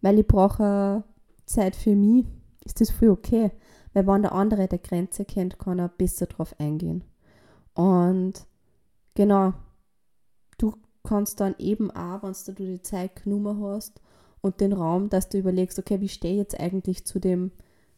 weil 0.00 0.18
ich 0.18 0.26
brauche 0.26 1.02
Zeit 1.44 1.74
für 1.74 1.96
mich, 1.96 2.24
ist 2.64 2.80
das 2.80 2.90
voll 2.90 3.10
okay. 3.10 3.50
Weil 3.92 4.06
wenn 4.06 4.22
der 4.22 4.32
andere 4.32 4.68
der 4.68 4.78
Grenze 4.78 5.24
kennt, 5.24 5.58
kann 5.58 5.78
er 5.78 5.88
besser 5.88 6.26
drauf 6.26 6.54
eingehen. 6.58 7.04
Und 7.74 8.46
genau, 9.14 9.52
kannst 11.12 11.40
dann 11.40 11.54
eben 11.58 11.90
auch, 11.90 12.22
wenn 12.22 12.32
du 12.32 12.52
die 12.54 12.80
Zeit 12.80 13.22
genommen 13.22 13.62
hast 13.62 14.00
und 14.40 14.62
den 14.62 14.72
Raum, 14.72 15.10
dass 15.10 15.28
du 15.28 15.36
überlegst, 15.36 15.78
okay, 15.78 16.00
wie 16.00 16.08
stehe 16.08 16.32
ich 16.32 16.38
jetzt 16.38 16.58
eigentlich 16.58 17.04
zu 17.04 17.20
dem 17.20 17.50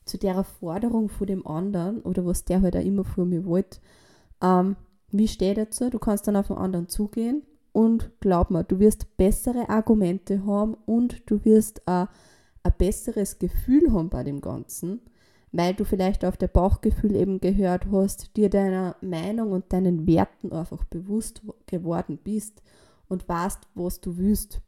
zu 0.05 0.19
der 0.19 0.43
Forderung 0.43 1.09
von 1.09 1.29
dem 1.29 1.47
anderen 1.47 2.03
oder 2.03 2.27
was 2.27 2.45
der 2.45 2.61
halt 2.61 2.77
auch 2.77 2.85
immer 2.85 3.05
von 3.05 3.29
mir 3.29 3.47
wollte, 3.47 3.79
ähm, 4.43 4.77
wie 5.13 5.29
steht 5.29 5.57
dazu? 5.57 5.89
Du 5.89 5.99
kannst 5.99 6.27
dann 6.27 6.37
auf 6.37 6.49
den 6.49 6.59
anderen 6.59 6.89
zugehen 6.89 7.43
und 7.73 8.11
glaub 8.21 8.51
mir, 8.51 8.65
du 8.65 8.81
wirst 8.81 9.17
bessere 9.17 9.69
Argumente 9.71 10.45
haben 10.45 10.75
und 10.85 11.23
du 11.31 11.43
wirst 11.45 11.87
auch 11.87 12.09
ein 12.65 12.73
besseres 12.77 13.39
Gefühl 13.39 13.93
haben 13.93 14.11
bei 14.11 14.25
dem 14.25 14.41
Ganzen, 14.41 15.01
weil 15.53 15.73
du 15.73 15.85
vielleicht 15.85 16.25
auf 16.25 16.37
der 16.37 16.49
Bauchgefühl 16.49 17.15
eben 17.15 17.41
gehört 17.41 17.87
hast, 17.91 18.37
dir 18.37 18.51
deiner 18.51 18.97
Meinung 19.01 19.53
und 19.53 19.73
deinen 19.73 20.07
Werten 20.07 20.53
einfach 20.53 20.85
bewusst 20.85 21.41
geworden 21.67 22.19
bist 22.23 22.61
und 23.09 23.29
weißt, 23.29 23.61
was 23.75 24.01
du 24.01 24.17
willst. 24.17 24.61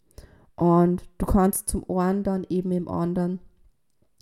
Und 0.57 1.03
du 1.19 1.27
kannst 1.27 1.69
zum 1.69 1.89
einen 1.91 2.23
dann 2.23 2.47
eben 2.49 2.73
im 2.73 2.89
anderen 2.89 3.41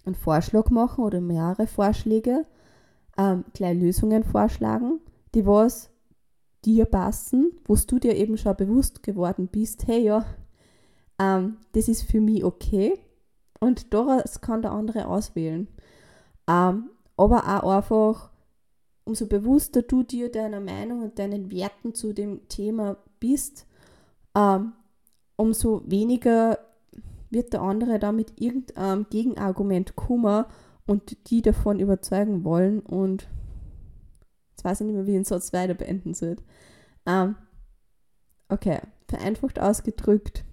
einen 0.05 0.15
Vorschlag 0.15 0.71
machen 0.71 1.05
oder 1.05 1.21
mehrere 1.21 1.67
Vorschläge, 1.67 2.47
ähm, 3.17 3.45
gleich 3.53 3.79
Lösungen 3.79 4.25
vorschlagen, 4.25 5.01
die 5.35 5.47
was 5.47 5.91
dir 6.65 6.85
passen, 6.87 7.53
wo 7.67 7.77
du 7.77 7.99
dir 7.99 8.17
eben 8.17 8.37
schon 8.37 8.57
bewusst 8.57 9.03
geworden 9.03 9.49
bist, 9.49 9.87
hey 9.87 10.03
ja, 10.03 10.25
ähm, 11.19 11.59
das 11.73 11.89
ist 11.89 12.03
für 12.03 12.21
mich 12.21 12.45
okay 12.45 12.99
und 13.61 13.95
daraus 13.95 14.41
kann 14.41 14.63
der 14.63 14.73
andere 14.73 15.07
auswählen. 15.07 15.69
Ähm, 16.49 16.91
aber 17.17 17.45
auch 17.45 17.77
einfach, 17.77 18.31
umso 19.05 19.27
bewusster 19.27 19.83
du 19.83 20.03
dir 20.03 20.31
deiner 20.31 20.61
Meinung 20.61 21.03
und 21.03 21.19
deinen 21.19 21.51
Werten 21.51 21.95
zu 21.95 22.13
dem 22.13 22.49
Thema 22.49 22.97
bist, 23.21 23.67
ähm, 24.35 24.73
umso 25.37 25.83
weniger 25.87 26.59
wird 27.31 27.53
der 27.53 27.63
andere 27.63 27.99
da 27.99 28.13
mit 28.13 28.41
irgendeinem 28.41 29.07
Gegenargument 29.11 29.97
kommen 29.97 30.45
und 30.87 31.31
die 31.31 31.43
davon 31.43 31.81
überzeugen 31.81 32.45
wollen 32.45 32.81
und 32.81 33.29
jetzt 34.51 34.65
weiß 34.65 34.81
ich 34.81 34.87
nicht 34.87 34.95
mehr, 34.95 35.07
wie 35.07 35.13
ich 35.13 35.17
den 35.17 35.25
Satz 35.25 35.53
weiter 35.53 35.75
beenden 35.75 36.15
soll. 36.15 36.37
Ähm, 37.07 37.37
okay, 38.49 38.81
vereinfacht 39.09 39.59
ausgedrückt, 39.59 40.45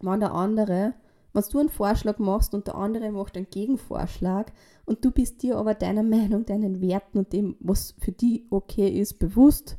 wenn 0.00 0.20
der 0.20 0.32
andere, 0.32 0.94
wenn 1.32 1.44
du 1.50 1.58
einen 1.60 1.68
Vorschlag 1.68 2.18
machst 2.18 2.54
und 2.54 2.66
der 2.66 2.74
andere 2.74 3.10
macht 3.12 3.36
einen 3.36 3.50
Gegenvorschlag 3.50 4.52
und 4.84 5.04
du 5.04 5.10
bist 5.10 5.42
dir 5.42 5.56
aber 5.56 5.74
deiner 5.74 6.02
Meinung, 6.02 6.44
deinen 6.44 6.80
Werten 6.80 7.18
und 7.18 7.32
dem, 7.32 7.56
was 7.60 7.94
für 7.98 8.12
die 8.12 8.46
okay 8.50 8.88
ist, 8.88 9.18
bewusst, 9.18 9.78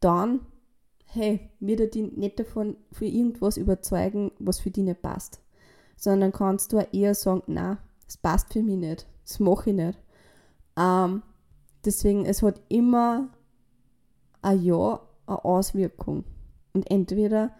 dann 0.00 0.40
hey, 1.10 1.40
wird 1.58 1.80
er 1.80 1.86
dich 1.86 2.12
nicht 2.16 2.38
davon 2.38 2.76
für 2.92 3.06
irgendwas 3.06 3.56
überzeugen, 3.56 4.30
was 4.38 4.60
für 4.60 4.70
dich 4.70 4.84
nicht 4.84 5.02
passt. 5.02 5.40
Sondern 5.96 6.32
kannst 6.32 6.72
du 6.72 6.78
auch 6.78 6.92
eher 6.92 7.14
sagen, 7.14 7.42
na, 7.46 7.78
es 8.06 8.16
passt 8.16 8.52
für 8.52 8.62
mich 8.62 8.76
nicht, 8.76 9.06
das 9.24 9.40
mache 9.40 9.70
ich 9.70 9.76
nicht. 9.76 9.98
Ähm, 10.76 11.22
deswegen, 11.84 12.24
es 12.26 12.42
hat 12.42 12.60
immer 12.68 13.28
ein 14.42 14.62
Ja 14.62 15.00
eine 15.26 15.44
Auswirkung. 15.44 16.24
Und 16.72 16.90
entweder, 16.90 17.52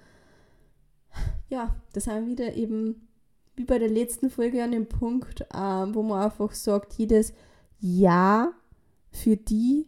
ja, 1.48 1.74
das 1.92 2.06
haben 2.06 2.26
wir 2.26 2.32
wieder 2.32 2.54
eben, 2.54 3.08
wie 3.56 3.64
bei 3.64 3.78
der 3.78 3.88
letzten 3.88 4.30
Folge 4.30 4.62
an 4.62 4.72
dem 4.72 4.88
Punkt, 4.88 5.44
ähm, 5.54 5.94
wo 5.94 6.02
man 6.02 6.22
einfach 6.22 6.52
sagt, 6.52 6.94
jedes 6.94 7.32
Ja 7.80 8.52
für 9.10 9.36
die, 9.36 9.86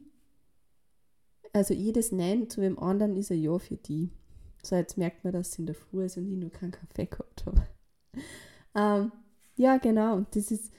also 1.52 1.74
jedes 1.74 2.12
Nein 2.12 2.48
zu 2.48 2.60
dem 2.60 2.78
anderen 2.78 3.16
ist 3.16 3.30
ein 3.30 3.42
Ja 3.42 3.58
für 3.58 3.76
die. 3.76 4.10
So, 4.62 4.76
jetzt 4.76 4.98
merkt 4.98 5.24
man, 5.24 5.32
dass 5.32 5.48
es 5.48 5.58
in 5.58 5.66
der 5.66 5.74
Früh 5.74 6.04
ist 6.04 6.16
und 6.16 6.30
ich 6.30 6.36
nur 6.36 6.50
keinen 6.50 6.72
Kaffee 6.72 7.06
gehabt 7.06 7.46
habe. 7.46 7.66
ähm, 8.74 9.12
ja, 9.56 9.78
genau. 9.78 10.16
Und 10.16 10.36
das 10.36 10.50
ist, 10.50 10.70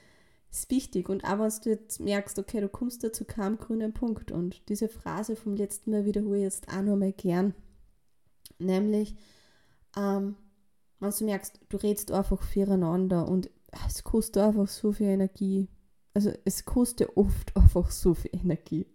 ist 0.51 0.69
wichtig. 0.69 1.09
Und 1.09 1.23
auch 1.23 1.39
wenn 1.39 1.51
du 1.63 1.69
jetzt 1.69 1.99
merkst, 1.99 2.37
okay, 2.39 2.61
du 2.61 2.69
kommst 2.69 3.03
da 3.03 3.11
zu 3.11 3.25
keinem 3.25 3.57
grünen 3.57 3.93
Punkt. 3.93 4.31
Und 4.31 4.67
diese 4.69 4.87
Phrase 4.87 5.35
vom 5.35 5.55
letzten 5.55 5.91
Mal 5.91 6.05
wiederhole 6.05 6.37
ich 6.37 6.43
jetzt 6.43 6.67
auch 6.69 6.81
nochmal 6.81 7.13
gern. 7.13 7.55
Nämlich, 8.59 9.15
ähm, 9.97 10.35
wenn 10.99 11.11
du 11.11 11.25
merkst, 11.25 11.59
du 11.69 11.77
redest 11.77 12.11
einfach 12.11 12.43
füreinander 12.43 13.27
und 13.27 13.49
es 13.87 14.03
kostet 14.03 14.43
einfach 14.43 14.67
so 14.67 14.91
viel 14.91 15.07
Energie. 15.07 15.67
Also 16.13 16.31
es 16.45 16.65
kostet 16.65 17.17
oft 17.17 17.55
einfach 17.55 17.89
so 17.89 18.13
viel 18.13 18.31
Energie. 18.33 18.85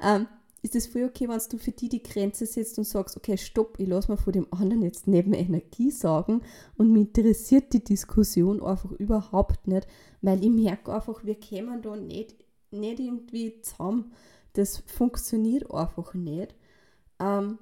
Ähm, 0.00 0.26
ist 0.62 0.76
es 0.76 0.86
voll 0.86 1.04
okay, 1.04 1.28
wenn 1.28 1.40
du 1.50 1.58
für 1.58 1.70
die 1.70 1.88
die 1.88 2.02
Grenze 2.02 2.46
setzt 2.46 2.78
und 2.78 2.84
sagst, 2.84 3.16
okay, 3.16 3.36
stopp, 3.36 3.78
ich 3.78 3.88
lasse 3.88 4.10
mir 4.10 4.18
von 4.18 4.32
dem 4.32 4.46
anderen 4.50 4.82
jetzt 4.82 5.06
neben 5.06 5.32
Energie 5.32 5.90
sagen 5.90 6.42
und 6.76 6.92
mich 6.92 7.08
interessiert 7.08 7.72
die 7.72 7.82
Diskussion 7.82 8.62
einfach 8.62 8.92
überhaupt 8.92 9.66
nicht, 9.66 9.86
weil 10.20 10.42
ich 10.42 10.50
merke 10.50 10.92
einfach, 10.92 11.24
wir 11.24 11.34
kämen 11.34 11.80
da 11.82 11.96
nicht, 11.96 12.34
nicht 12.70 13.00
irgendwie 13.00 13.60
zusammen. 13.62 14.12
Das 14.52 14.78
funktioniert 14.78 15.70
einfach 15.72 16.12
nicht. 16.14 16.54
Ähm, 17.18 17.58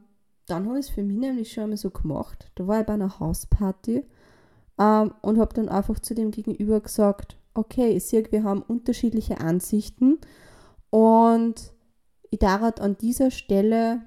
dann 0.46 0.66
habe 0.66 0.78
ich 0.78 0.86
es 0.86 0.90
für 0.90 1.02
mich 1.02 1.18
nämlich 1.18 1.52
schon 1.52 1.64
einmal 1.64 1.76
so 1.76 1.90
gemacht. 1.90 2.50
Da 2.54 2.66
war 2.66 2.80
ich 2.80 2.86
bei 2.86 2.94
einer 2.94 3.20
Hausparty 3.20 4.04
ähm, 4.78 5.14
und 5.20 5.38
habe 5.38 5.54
dann 5.54 5.68
einfach 5.68 6.00
zu 6.00 6.14
dem 6.14 6.30
Gegenüber 6.30 6.80
gesagt, 6.80 7.36
okay, 7.54 7.90
ich 7.90 8.04
sehe, 8.04 8.26
wir 8.30 8.44
haben 8.44 8.62
unterschiedliche 8.62 9.40
Ansichten 9.40 10.18
und 10.90 11.72
ich 12.30 12.38
darf 12.38 12.62
an 12.80 12.96
dieser 12.98 13.30
Stelle 13.30 14.02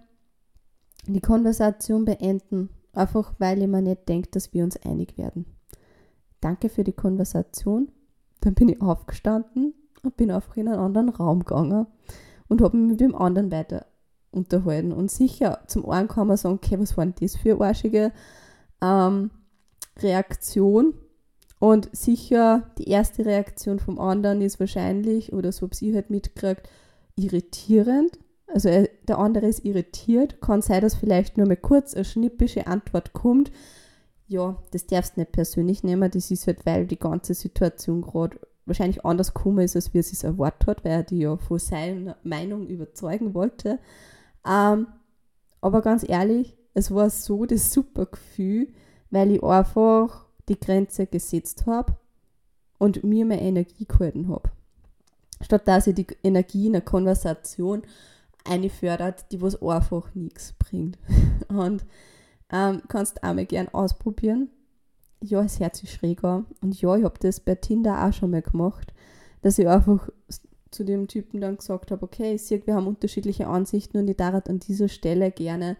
die 1.07 1.21
Konversation 1.21 2.05
beenden, 2.05 2.69
einfach 2.93 3.33
weil 3.39 3.61
ich 3.61 3.67
mir 3.67 3.81
nicht 3.81 4.07
denke, 4.07 4.29
dass 4.31 4.53
wir 4.53 4.63
uns 4.63 4.77
einig 4.77 5.17
werden. 5.17 5.45
Danke 6.41 6.69
für 6.69 6.83
die 6.83 6.93
Konversation. 6.93 7.91
Dann 8.41 8.53
bin 8.53 8.69
ich 8.69 8.81
aufgestanden 8.81 9.73
und 10.03 10.17
bin 10.17 10.31
einfach 10.31 10.57
in 10.57 10.67
einen 10.67 10.79
anderen 10.79 11.09
Raum 11.09 11.39
gegangen 11.39 11.87
und 12.47 12.61
habe 12.61 12.77
mich 12.77 12.91
mit 12.91 12.99
dem 12.99 13.15
anderen 13.15 13.51
weiter 13.51 13.85
unterhalten. 14.31 14.91
Und 14.91 15.11
sicher, 15.11 15.63
zum 15.67 15.89
einen 15.89 16.07
kann 16.07 16.27
man 16.27 16.37
sagen, 16.37 16.55
okay, 16.55 16.79
was 16.79 16.97
war 16.97 17.05
denn 17.05 17.15
das 17.19 17.35
für 17.35 17.55
eine 17.55 17.65
arschige 17.65 18.11
ähm, 18.81 19.31
Reaktion? 19.99 20.93
Und 21.59 21.95
sicher, 21.95 22.71
die 22.79 22.89
erste 22.89 23.23
Reaktion 23.23 23.79
vom 23.79 23.99
anderen 23.99 24.41
ist 24.41 24.59
wahrscheinlich, 24.59 25.31
oder 25.31 25.51
so 25.51 25.67
habe 25.67 25.75
ich 25.79 25.93
halt 25.93 26.09
mitgekriegt, 26.09 26.67
irritierend. 27.15 28.19
Also 28.47 28.69
er, 28.69 28.89
der 29.07 29.19
andere 29.19 29.47
ist 29.47 29.63
irritiert. 29.63 30.41
Kann 30.41 30.61
sein, 30.61 30.81
dass 30.81 30.95
vielleicht 30.95 31.37
nur 31.37 31.47
mal 31.47 31.57
kurz 31.57 31.93
eine 31.93 32.05
schnippische 32.05 32.67
Antwort 32.67 33.13
kommt. 33.13 33.51
Ja, 34.27 34.61
das 34.71 34.87
darfst 34.87 35.15
du 35.15 35.21
nicht 35.21 35.31
persönlich 35.31 35.83
nehmen. 35.83 36.09
Das 36.09 36.31
ist 36.31 36.47
halt, 36.47 36.65
weil 36.65 36.87
die 36.87 36.99
ganze 36.99 37.33
Situation 37.33 38.01
gerade 38.01 38.39
wahrscheinlich 38.65 39.05
anders 39.05 39.33
gekommen 39.33 39.59
ist, 39.59 39.75
als 39.75 39.93
wie 39.93 39.99
er 39.99 40.01
es 40.01 40.23
erwartet 40.23 40.67
hat, 40.67 40.85
weil 40.85 40.91
er 40.91 41.03
die 41.03 41.19
ja 41.19 41.37
von 41.37 41.59
seiner 41.59 42.17
Meinung 42.23 42.67
überzeugen 42.67 43.33
wollte. 43.33 43.79
Ähm, 44.47 44.87
aber 45.59 45.81
ganz 45.81 46.07
ehrlich, 46.07 46.57
es 46.73 46.93
war 46.93 47.09
so 47.09 47.45
das 47.45 47.73
super 47.73 48.05
Gefühl, 48.05 48.69
weil 49.09 49.31
ich 49.31 49.43
einfach 49.43 50.25
die 50.47 50.59
Grenze 50.59 51.05
gesetzt 51.05 51.65
habe 51.65 51.97
und 52.77 53.03
mir 53.03 53.25
mehr 53.25 53.41
Energie 53.41 53.85
gehalten 53.85 54.29
habe. 54.29 54.49
Statt 55.41 55.67
dass 55.67 55.87
ich 55.87 55.95
die 55.95 56.07
Energie 56.23 56.67
in 56.67 56.75
einer 56.75 56.81
Konversation 56.83 57.83
einfördert, 58.45 59.31
die 59.31 59.41
was 59.41 59.61
einfach 59.61 60.13
nichts 60.15 60.53
bringt. 60.53 60.97
Und 61.47 61.85
ähm, 62.51 62.81
kannst 62.87 63.23
auch 63.23 63.33
mal 63.33 63.45
gern 63.45 63.69
ausprobieren. 63.69 64.49
Ja, 65.23 65.43
es 65.43 65.59
hört 65.59 65.75
sich 65.75 65.91
schräg 65.91 66.23
an. 66.23 66.45
Und 66.61 66.79
ja, 66.81 66.95
ich 66.95 67.03
habe 67.03 67.19
das 67.19 67.39
bei 67.39 67.55
Tinder 67.55 68.05
auch 68.05 68.13
schon 68.13 68.31
mal 68.31 68.41
gemacht, 68.41 68.93
dass 69.41 69.59
ich 69.59 69.67
einfach 69.67 70.09
zu 70.71 70.83
dem 70.83 71.07
Typen 71.07 71.41
dann 71.41 71.57
gesagt 71.57 71.91
habe, 71.91 72.03
okay, 72.03 72.33
ich 72.35 72.43
sehe, 72.43 72.65
wir 72.65 72.75
haben 72.75 72.87
unterschiedliche 72.87 73.47
Ansichten 73.47 73.97
und 73.97 74.07
ich 74.07 74.17
darf 74.17 74.45
an 74.47 74.59
dieser 74.59 74.87
Stelle 74.87 75.31
gerne 75.31 75.77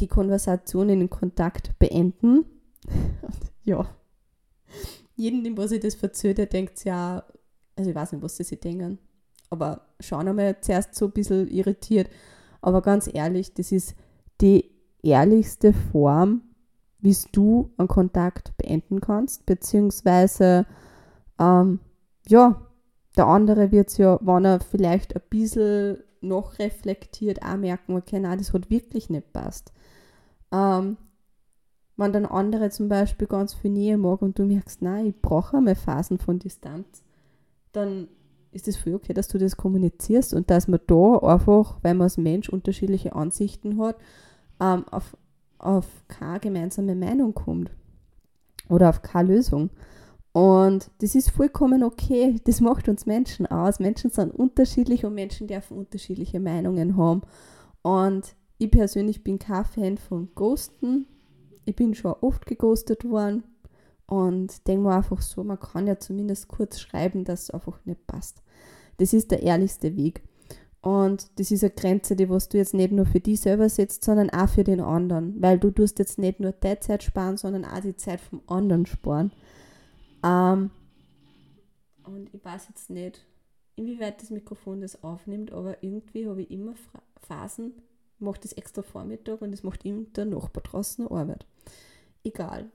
die 0.00 0.08
Konversation 0.08 0.88
in 0.88 1.00
den 1.00 1.10
Kontakt 1.10 1.78
beenden. 1.78 2.44
Und 3.22 3.52
ja, 3.64 3.86
jeden, 5.16 5.44
dem 5.44 5.56
was 5.56 5.72
ich 5.72 5.80
das 5.80 5.94
verzöge, 5.94 6.46
denkt 6.46 6.84
ja, 6.84 7.24
also 7.78 7.90
ich 7.90 7.96
weiß 7.96 8.12
nicht, 8.12 8.22
was 8.22 8.36
sie 8.36 8.44
sich 8.44 8.58
denken, 8.60 8.98
aber 9.50 9.82
schauen 10.00 10.28
einmal 10.28 10.60
zuerst 10.60 10.94
so 10.94 11.06
ein 11.06 11.12
bisschen 11.12 11.48
irritiert. 11.48 12.10
Aber 12.60 12.82
ganz 12.82 13.08
ehrlich, 13.12 13.54
das 13.54 13.70
ist 13.70 13.94
die 14.40 14.70
ehrlichste 15.02 15.72
Form, 15.72 16.42
wie 16.98 17.16
du 17.32 17.70
einen 17.76 17.86
Kontakt 17.86 18.56
beenden 18.56 19.00
kannst, 19.00 19.46
beziehungsweise 19.46 20.66
ähm, 21.38 21.78
ja, 22.26 22.60
der 23.16 23.26
andere 23.26 23.70
wird 23.70 23.88
es 23.88 23.98
ja, 23.98 24.18
wenn 24.20 24.44
er 24.44 24.60
vielleicht 24.60 25.14
ein 25.14 25.22
bisschen 25.30 25.98
noch 26.20 26.58
reflektiert, 26.58 27.42
auch 27.42 27.56
merken, 27.56 27.96
okay, 27.96 28.18
nein, 28.18 28.38
das 28.38 28.52
hat 28.52 28.70
wirklich 28.70 29.08
nicht 29.08 29.32
passt. 29.32 29.72
Ähm, 30.50 30.96
wenn 31.96 32.12
dann 32.12 32.26
andere 32.26 32.70
zum 32.70 32.88
Beispiel 32.88 33.28
ganz 33.28 33.54
viel 33.54 33.70
Nähe 33.70 33.98
mag 33.98 34.20
und 34.20 34.38
du 34.38 34.44
merkst, 34.44 34.82
nein, 34.82 35.06
ich 35.06 35.20
brauche 35.20 35.56
einmal 35.56 35.76
Phasen 35.76 36.18
von 36.18 36.40
Distanz, 36.40 37.04
dann 37.72 38.08
ist 38.52 38.68
es 38.68 38.76
voll 38.76 38.94
okay, 38.94 39.12
dass 39.12 39.28
du 39.28 39.38
das 39.38 39.56
kommunizierst 39.56 40.34
und 40.34 40.50
dass 40.50 40.68
man 40.68 40.80
da 40.86 41.18
einfach, 41.18 41.78
weil 41.82 41.94
man 41.94 42.02
als 42.02 42.16
Mensch 42.16 42.48
unterschiedliche 42.48 43.14
Ansichten 43.14 43.80
hat, 43.80 43.96
ähm, 44.60 44.84
auf, 44.90 45.16
auf 45.58 45.86
keine 46.08 46.40
gemeinsame 46.40 46.94
Meinung 46.94 47.34
kommt 47.34 47.70
oder 48.68 48.88
auf 48.88 49.02
keine 49.02 49.34
Lösung. 49.34 49.70
Und 50.32 50.90
das 51.00 51.14
ist 51.14 51.30
vollkommen 51.30 51.82
okay. 51.82 52.36
Das 52.44 52.60
macht 52.60 52.88
uns 52.88 53.06
Menschen 53.06 53.46
aus. 53.46 53.80
Menschen 53.80 54.10
sind 54.10 54.34
unterschiedlich 54.34 55.04
und 55.04 55.14
Menschen 55.14 55.46
dürfen 55.46 55.76
unterschiedliche 55.76 56.38
Meinungen 56.38 56.96
haben. 56.96 57.22
Und 57.82 58.34
ich 58.58 58.70
persönlich 58.70 59.24
bin 59.24 59.38
kein 59.38 59.64
Fan 59.64 59.98
von 59.98 60.28
Ghosten. 60.34 61.06
Ich 61.64 61.76
bin 61.76 61.94
schon 61.94 62.14
oft 62.20 62.46
geghostet 62.46 63.04
worden 63.04 63.44
und 64.08 64.66
denke 64.66 64.84
mir 64.84 64.96
einfach 64.96 65.20
so, 65.20 65.44
man 65.44 65.60
kann 65.60 65.86
ja 65.86 65.98
zumindest 65.98 66.48
kurz 66.48 66.80
schreiben, 66.80 67.24
dass 67.24 67.44
es 67.44 67.50
einfach 67.50 67.78
nicht 67.84 68.06
passt. 68.06 68.42
Das 68.96 69.12
ist 69.12 69.30
der 69.30 69.42
ehrlichste 69.42 69.96
Weg. 69.96 70.22
Und 70.80 71.38
das 71.38 71.50
ist 71.50 71.62
eine 71.62 71.74
Grenze, 71.74 72.16
die 72.16 72.30
was 72.30 72.48
du 72.48 72.56
jetzt 72.56 72.72
nicht 72.72 72.90
nur 72.90 73.04
für 73.04 73.20
dich 73.20 73.40
selber 73.40 73.68
setzt, 73.68 74.04
sondern 74.04 74.30
auch 74.30 74.48
für 74.48 74.64
den 74.64 74.80
anderen. 74.80 75.40
Weil 75.42 75.58
du 75.58 75.70
tust 75.70 75.98
jetzt 75.98 76.18
nicht 76.18 76.40
nur 76.40 76.52
deine 76.52 76.80
Zeit 76.80 77.02
sparen, 77.02 77.36
sondern 77.36 77.66
auch 77.66 77.80
die 77.80 77.96
Zeit 77.96 78.20
vom 78.20 78.40
anderen 78.46 78.86
sparen. 78.86 79.30
Ähm, 80.24 80.70
und 82.04 82.32
ich 82.32 82.42
weiß 82.42 82.68
jetzt 82.70 82.88
nicht, 82.88 83.26
inwieweit 83.76 84.22
das 84.22 84.30
Mikrofon 84.30 84.80
das 84.80 85.02
aufnimmt, 85.04 85.52
aber 85.52 85.82
irgendwie 85.82 86.26
habe 86.26 86.42
ich 86.42 86.50
immer 86.50 86.72
Phasen, 87.20 87.74
ich 88.14 88.20
mache 88.20 88.40
das 88.40 88.54
extra 88.54 88.82
Vormittag 88.82 89.42
und 89.42 89.52
das 89.52 89.62
macht 89.62 89.84
immer 89.84 90.04
der 90.16 90.24
Nachbar 90.24 90.62
draußen 90.62 91.06
Arbeit. 91.08 91.44
Egal. 92.24 92.70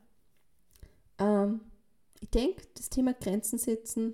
Ähm, 1.20 1.62
ich 2.20 2.30
denke, 2.30 2.64
das 2.76 2.90
Thema 2.90 3.14
Grenzen 3.14 3.58
setzen 3.58 4.14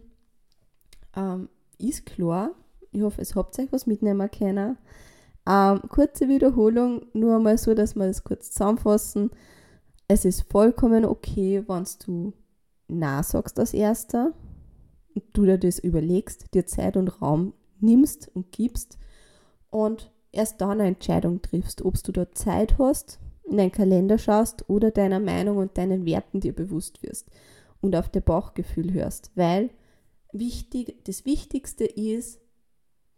ähm, 1.15 1.49
ist 1.77 2.05
klar. 2.05 2.51
Ich 2.91 3.01
hoffe, 3.01 3.21
es 3.21 3.35
habt 3.35 3.57
euch 3.59 3.71
was 3.71 3.85
mitnehmen 3.85 4.29
können. 4.31 4.77
Ähm, 5.47 5.81
kurze 5.89 6.27
Wiederholung, 6.27 7.05
nur 7.13 7.35
einmal 7.35 7.57
so, 7.57 7.73
dass 7.73 7.95
wir 7.95 8.07
das 8.07 8.23
kurz 8.23 8.51
zusammenfassen. 8.51 9.31
Es 10.07 10.25
ist 10.25 10.51
vollkommen 10.51 11.05
okay, 11.05 11.63
wenn 11.67 11.85
du 12.05 12.33
Na 12.87 13.23
sagst 13.23 13.59
als 13.59 13.73
Erster 13.73 14.33
und 15.13 15.23
du 15.33 15.45
dir 15.45 15.57
das 15.57 15.79
überlegst, 15.79 16.53
dir 16.53 16.65
Zeit 16.65 16.97
und 16.97 17.21
Raum 17.21 17.53
nimmst 17.79 18.29
und 18.35 18.51
gibst 18.51 18.97
und 19.69 20.11
erst 20.31 20.61
dann 20.61 20.81
eine 20.81 20.87
Entscheidung 20.87 21.41
triffst, 21.41 21.83
ob 21.83 22.01
du 22.03 22.11
da 22.11 22.31
Zeit 22.31 22.77
hast, 22.77 23.19
in 23.51 23.57
deinen 23.57 23.71
Kalender 23.71 24.17
schaust 24.17 24.69
oder 24.69 24.91
deiner 24.91 25.19
Meinung 25.19 25.57
und 25.57 25.77
deinen 25.77 26.05
Werten 26.05 26.39
dir 26.39 26.53
bewusst 26.53 27.03
wirst 27.03 27.27
und 27.81 27.95
auf 27.95 28.09
dein 28.09 28.23
Bauchgefühl 28.23 28.93
hörst, 28.93 29.31
weil 29.35 29.69
wichtig, 30.31 31.03
das 31.05 31.25
Wichtigste 31.25 31.85
ist, 31.85 32.39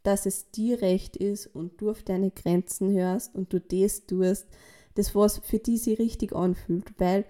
dass 0.03 0.25
es 0.25 0.51
dir 0.51 0.81
recht 0.81 1.15
ist 1.15 1.47
und 1.47 1.79
du 1.79 1.91
auf 1.91 2.03
deine 2.03 2.31
Grenzen 2.31 2.91
hörst 2.91 3.35
und 3.35 3.53
du 3.53 3.59
das 3.59 4.05
tust, 4.05 4.47
das 4.95 5.15
was 5.15 5.39
für 5.39 5.59
dich 5.59 5.83
sich 5.83 5.99
richtig 5.99 6.33
anfühlt, 6.33 6.99
weil 6.99 7.25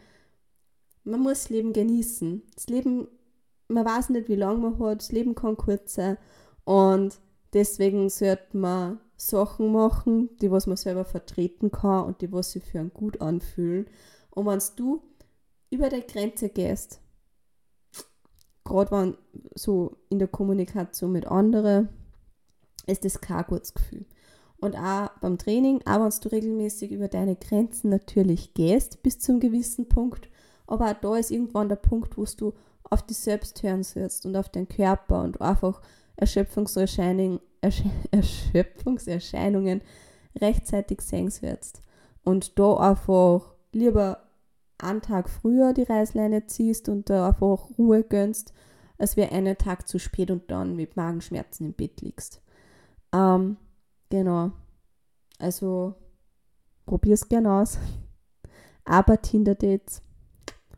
man 1.03 1.19
muss 1.19 1.43
das 1.43 1.49
Leben 1.49 1.73
genießen. 1.73 2.43
Das 2.55 2.67
Leben, 2.67 3.07
man 3.67 3.85
weiß 3.85 4.09
nicht, 4.09 4.29
wie 4.29 4.35
lange 4.35 4.59
man 4.59 4.79
hat, 4.79 4.99
das 4.99 5.11
Leben 5.11 5.35
kann 5.35 5.57
kurz 5.57 5.95
sein 5.95 6.17
und 6.63 7.19
deswegen 7.53 8.09
sollte 8.09 8.57
man 8.57 8.99
Sachen 9.27 9.71
machen, 9.71 10.29
die 10.41 10.51
was 10.51 10.67
man 10.67 10.77
selber 10.77 11.05
vertreten 11.05 11.71
kann 11.71 12.05
und 12.05 12.21
die 12.21 12.31
was 12.31 12.51
sich 12.51 12.63
für 12.63 12.79
einen 12.79 12.93
gut 12.93 13.21
anfühlen. 13.21 13.85
Und 14.31 14.45
wenn 14.47 14.59
du 14.75 15.01
über 15.69 15.89
der 15.89 16.01
Grenze 16.01 16.49
gehst, 16.49 16.99
gerade 18.63 18.91
wenn 18.91 19.17
so 19.55 19.97
in 20.09 20.19
der 20.19 20.27
Kommunikation 20.27 21.11
mit 21.11 21.27
anderen, 21.27 21.89
ist 22.87 23.05
das 23.05 23.21
kein 23.21 23.45
gutes 23.45 23.73
Gefühl. 23.73 24.05
Und 24.59 24.75
auch 24.75 25.09
beim 25.21 25.37
Training, 25.37 25.81
auch 25.85 26.01
wenn 26.01 26.21
du 26.21 26.31
regelmäßig 26.31 26.91
über 26.91 27.07
deine 27.07 27.35
Grenzen 27.35 27.89
natürlich 27.89 28.53
gehst, 28.53 29.03
bis 29.03 29.19
zu 29.19 29.31
einem 29.31 29.41
gewissen 29.41 29.87
Punkt, 29.87 30.29
aber 30.67 30.91
auch 30.91 30.99
da 31.01 31.17
ist 31.17 31.31
irgendwann 31.31 31.69
der 31.69 31.75
Punkt, 31.75 32.17
wo 32.17 32.25
du 32.25 32.53
auf 32.83 33.05
dich 33.05 33.17
selbst 33.17 33.61
hören 33.61 33.83
sollst 33.83 34.25
und 34.25 34.35
auf 34.35 34.49
deinen 34.49 34.67
Körper 34.67 35.21
und 35.21 35.41
einfach 35.41 35.81
Erschöpfungserscheinungen, 36.15 37.39
Erschöpfungserscheinungen 38.11 39.81
rechtzeitig 40.39 41.01
sehen 41.01 41.29
sollst. 41.29 41.81
Und 42.23 42.59
da 42.59 42.75
einfach 42.77 43.53
lieber 43.71 44.29
einen 44.77 45.01
Tag 45.01 45.29
früher 45.29 45.73
die 45.73 45.83
Reißleine 45.83 46.47
ziehst 46.47 46.89
und 46.89 47.09
da 47.09 47.29
einfach 47.29 47.69
Ruhe 47.77 48.03
gönnst, 48.03 48.53
als 48.97 49.17
wäre 49.17 49.31
einen 49.31 49.57
Tag 49.57 49.87
zu 49.87 49.99
spät 49.99 50.31
und 50.31 50.49
dann 50.51 50.75
mit 50.75 50.95
Magenschmerzen 50.95 51.67
im 51.67 51.73
Bett 51.73 52.01
liegst. 52.01 52.41
Ähm, 53.13 53.57
genau. 54.09 54.51
Also 55.39 55.95
probier's 56.85 57.27
gern 57.27 57.47
aus. 57.47 57.77
Aber 58.85 59.21
Tinder-Dates, 59.21 60.01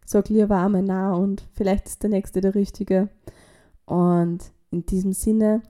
sag 0.05 0.29
lieber 0.29 0.57
einmal 0.57 0.83
nah 0.83 1.13
und 1.13 1.47
vielleicht 1.53 1.87
ist 1.87 2.03
der 2.03 2.09
nächste 2.09 2.41
der 2.41 2.55
richtige. 2.55 3.09
Und 3.85 4.51
in 4.71 4.85
diesem 4.85 5.13
Sinne, 5.13 5.61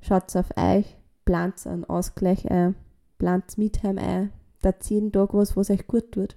schaut 0.00 0.34
auf 0.36 0.56
euch, 0.56 0.96
plant 1.24 1.66
einen 1.66 1.84
Ausgleich 1.84 2.50
ein, 2.50 2.74
plant 3.18 3.58
mit 3.58 3.82
heim 3.82 3.98
ein, 3.98 4.32
da 4.62 4.72
jeden 4.88 5.12
Tag 5.12 5.34
was, 5.34 5.56
was 5.56 5.70
euch 5.70 5.86
gut 5.86 6.12
tut. 6.12 6.36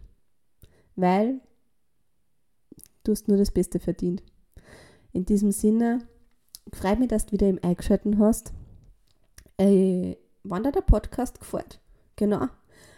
Weil 0.95 1.39
du 3.03 3.11
hast 3.11 3.27
nur 3.27 3.37
das 3.37 3.51
Beste 3.51 3.79
verdient. 3.79 4.23
In 5.13 5.25
diesem 5.25 5.51
Sinne, 5.51 5.99
freut 6.73 6.99
mich, 6.99 7.09
dass 7.09 7.25
du 7.25 7.33
wieder 7.33 7.49
im 7.49 7.59
Eingeschalten 7.61 8.19
hast. 8.19 8.53
Äh, 9.57 10.15
wann 10.43 10.63
dir 10.63 10.71
der 10.71 10.81
Podcast 10.81 11.39
gefällt, 11.39 11.79
genau. 12.15 12.47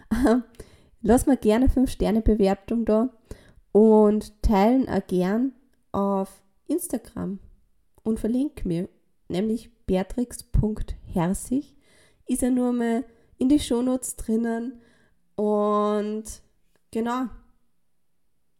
Lass 1.01 1.25
mir 1.25 1.37
gerne 1.37 1.67
5-Sterne-Bewertung 1.67 2.85
da 2.85 3.09
und 3.71 4.41
teilen 4.41 4.87
auch 4.87 5.05
gern 5.07 5.53
auf 5.91 6.41
Instagram 6.67 7.39
und 8.03 8.19
verlinke 8.19 8.67
mir, 8.67 8.87
nämlich 9.27 9.69
beatrix.herzig. 9.85 11.75
Ist 12.27 12.41
ja 12.41 12.49
nur 12.49 12.73
mal 12.73 13.03
in 13.37 13.49
die 13.49 13.59
Shownotes 13.59 14.15
drinnen 14.15 14.81
und 15.35 16.23
genau, 16.91 17.25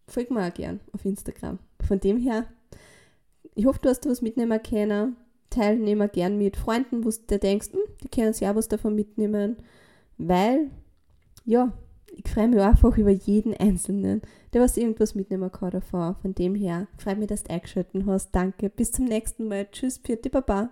folg 0.08 0.32
mir 0.32 0.48
auch 0.48 0.54
gern 0.54 0.80
auf 0.92 1.06
Instagram. 1.06 1.60
Von 1.86 2.00
dem 2.00 2.18
her, 2.18 2.46
ich 3.56 3.66
hoffe, 3.66 3.80
du 3.82 3.90
hast 3.90 4.08
was 4.08 4.22
mitnehmen 4.22 4.62
können 4.62 5.16
Teilnehmer 5.54 6.08
gern 6.08 6.38
mit 6.38 6.58
Freunden, 6.58 7.06
wo 7.06 7.10
du 7.10 7.38
denkst, 7.38 7.72
hm, 7.72 7.80
die 8.04 8.08
können 8.08 8.34
sich 8.34 8.48
auch 8.48 8.56
was 8.56 8.68
davon 8.68 8.96
mitnehmen, 8.96 9.58
weil, 10.18 10.72
ja, 11.46 11.72
ich 12.16 12.30
freue 12.30 12.48
mich 12.48 12.60
einfach 12.60 12.98
über 12.98 13.12
jeden 13.12 13.56
Einzelnen, 13.56 14.22
der 14.54 14.62
was 14.62 14.78
irgendwas 14.78 15.16
mitnehmen 15.16 15.52
kann 15.52 15.72
davon. 15.72 16.16
Von 16.22 16.36
dem 16.36 16.56
her, 16.56 16.88
freue 16.98 17.16
mich, 17.16 17.28
dass 17.28 17.44
du 17.44 17.52
eingeschaltet 17.52 18.04
hast. 18.06 18.32
Danke, 18.32 18.70
bis 18.70 18.92
zum 18.92 19.06
nächsten 19.06 19.48
Mal. 19.48 19.68
Tschüss, 19.72 19.98
Pfiat, 19.98 20.30
Baba. 20.32 20.70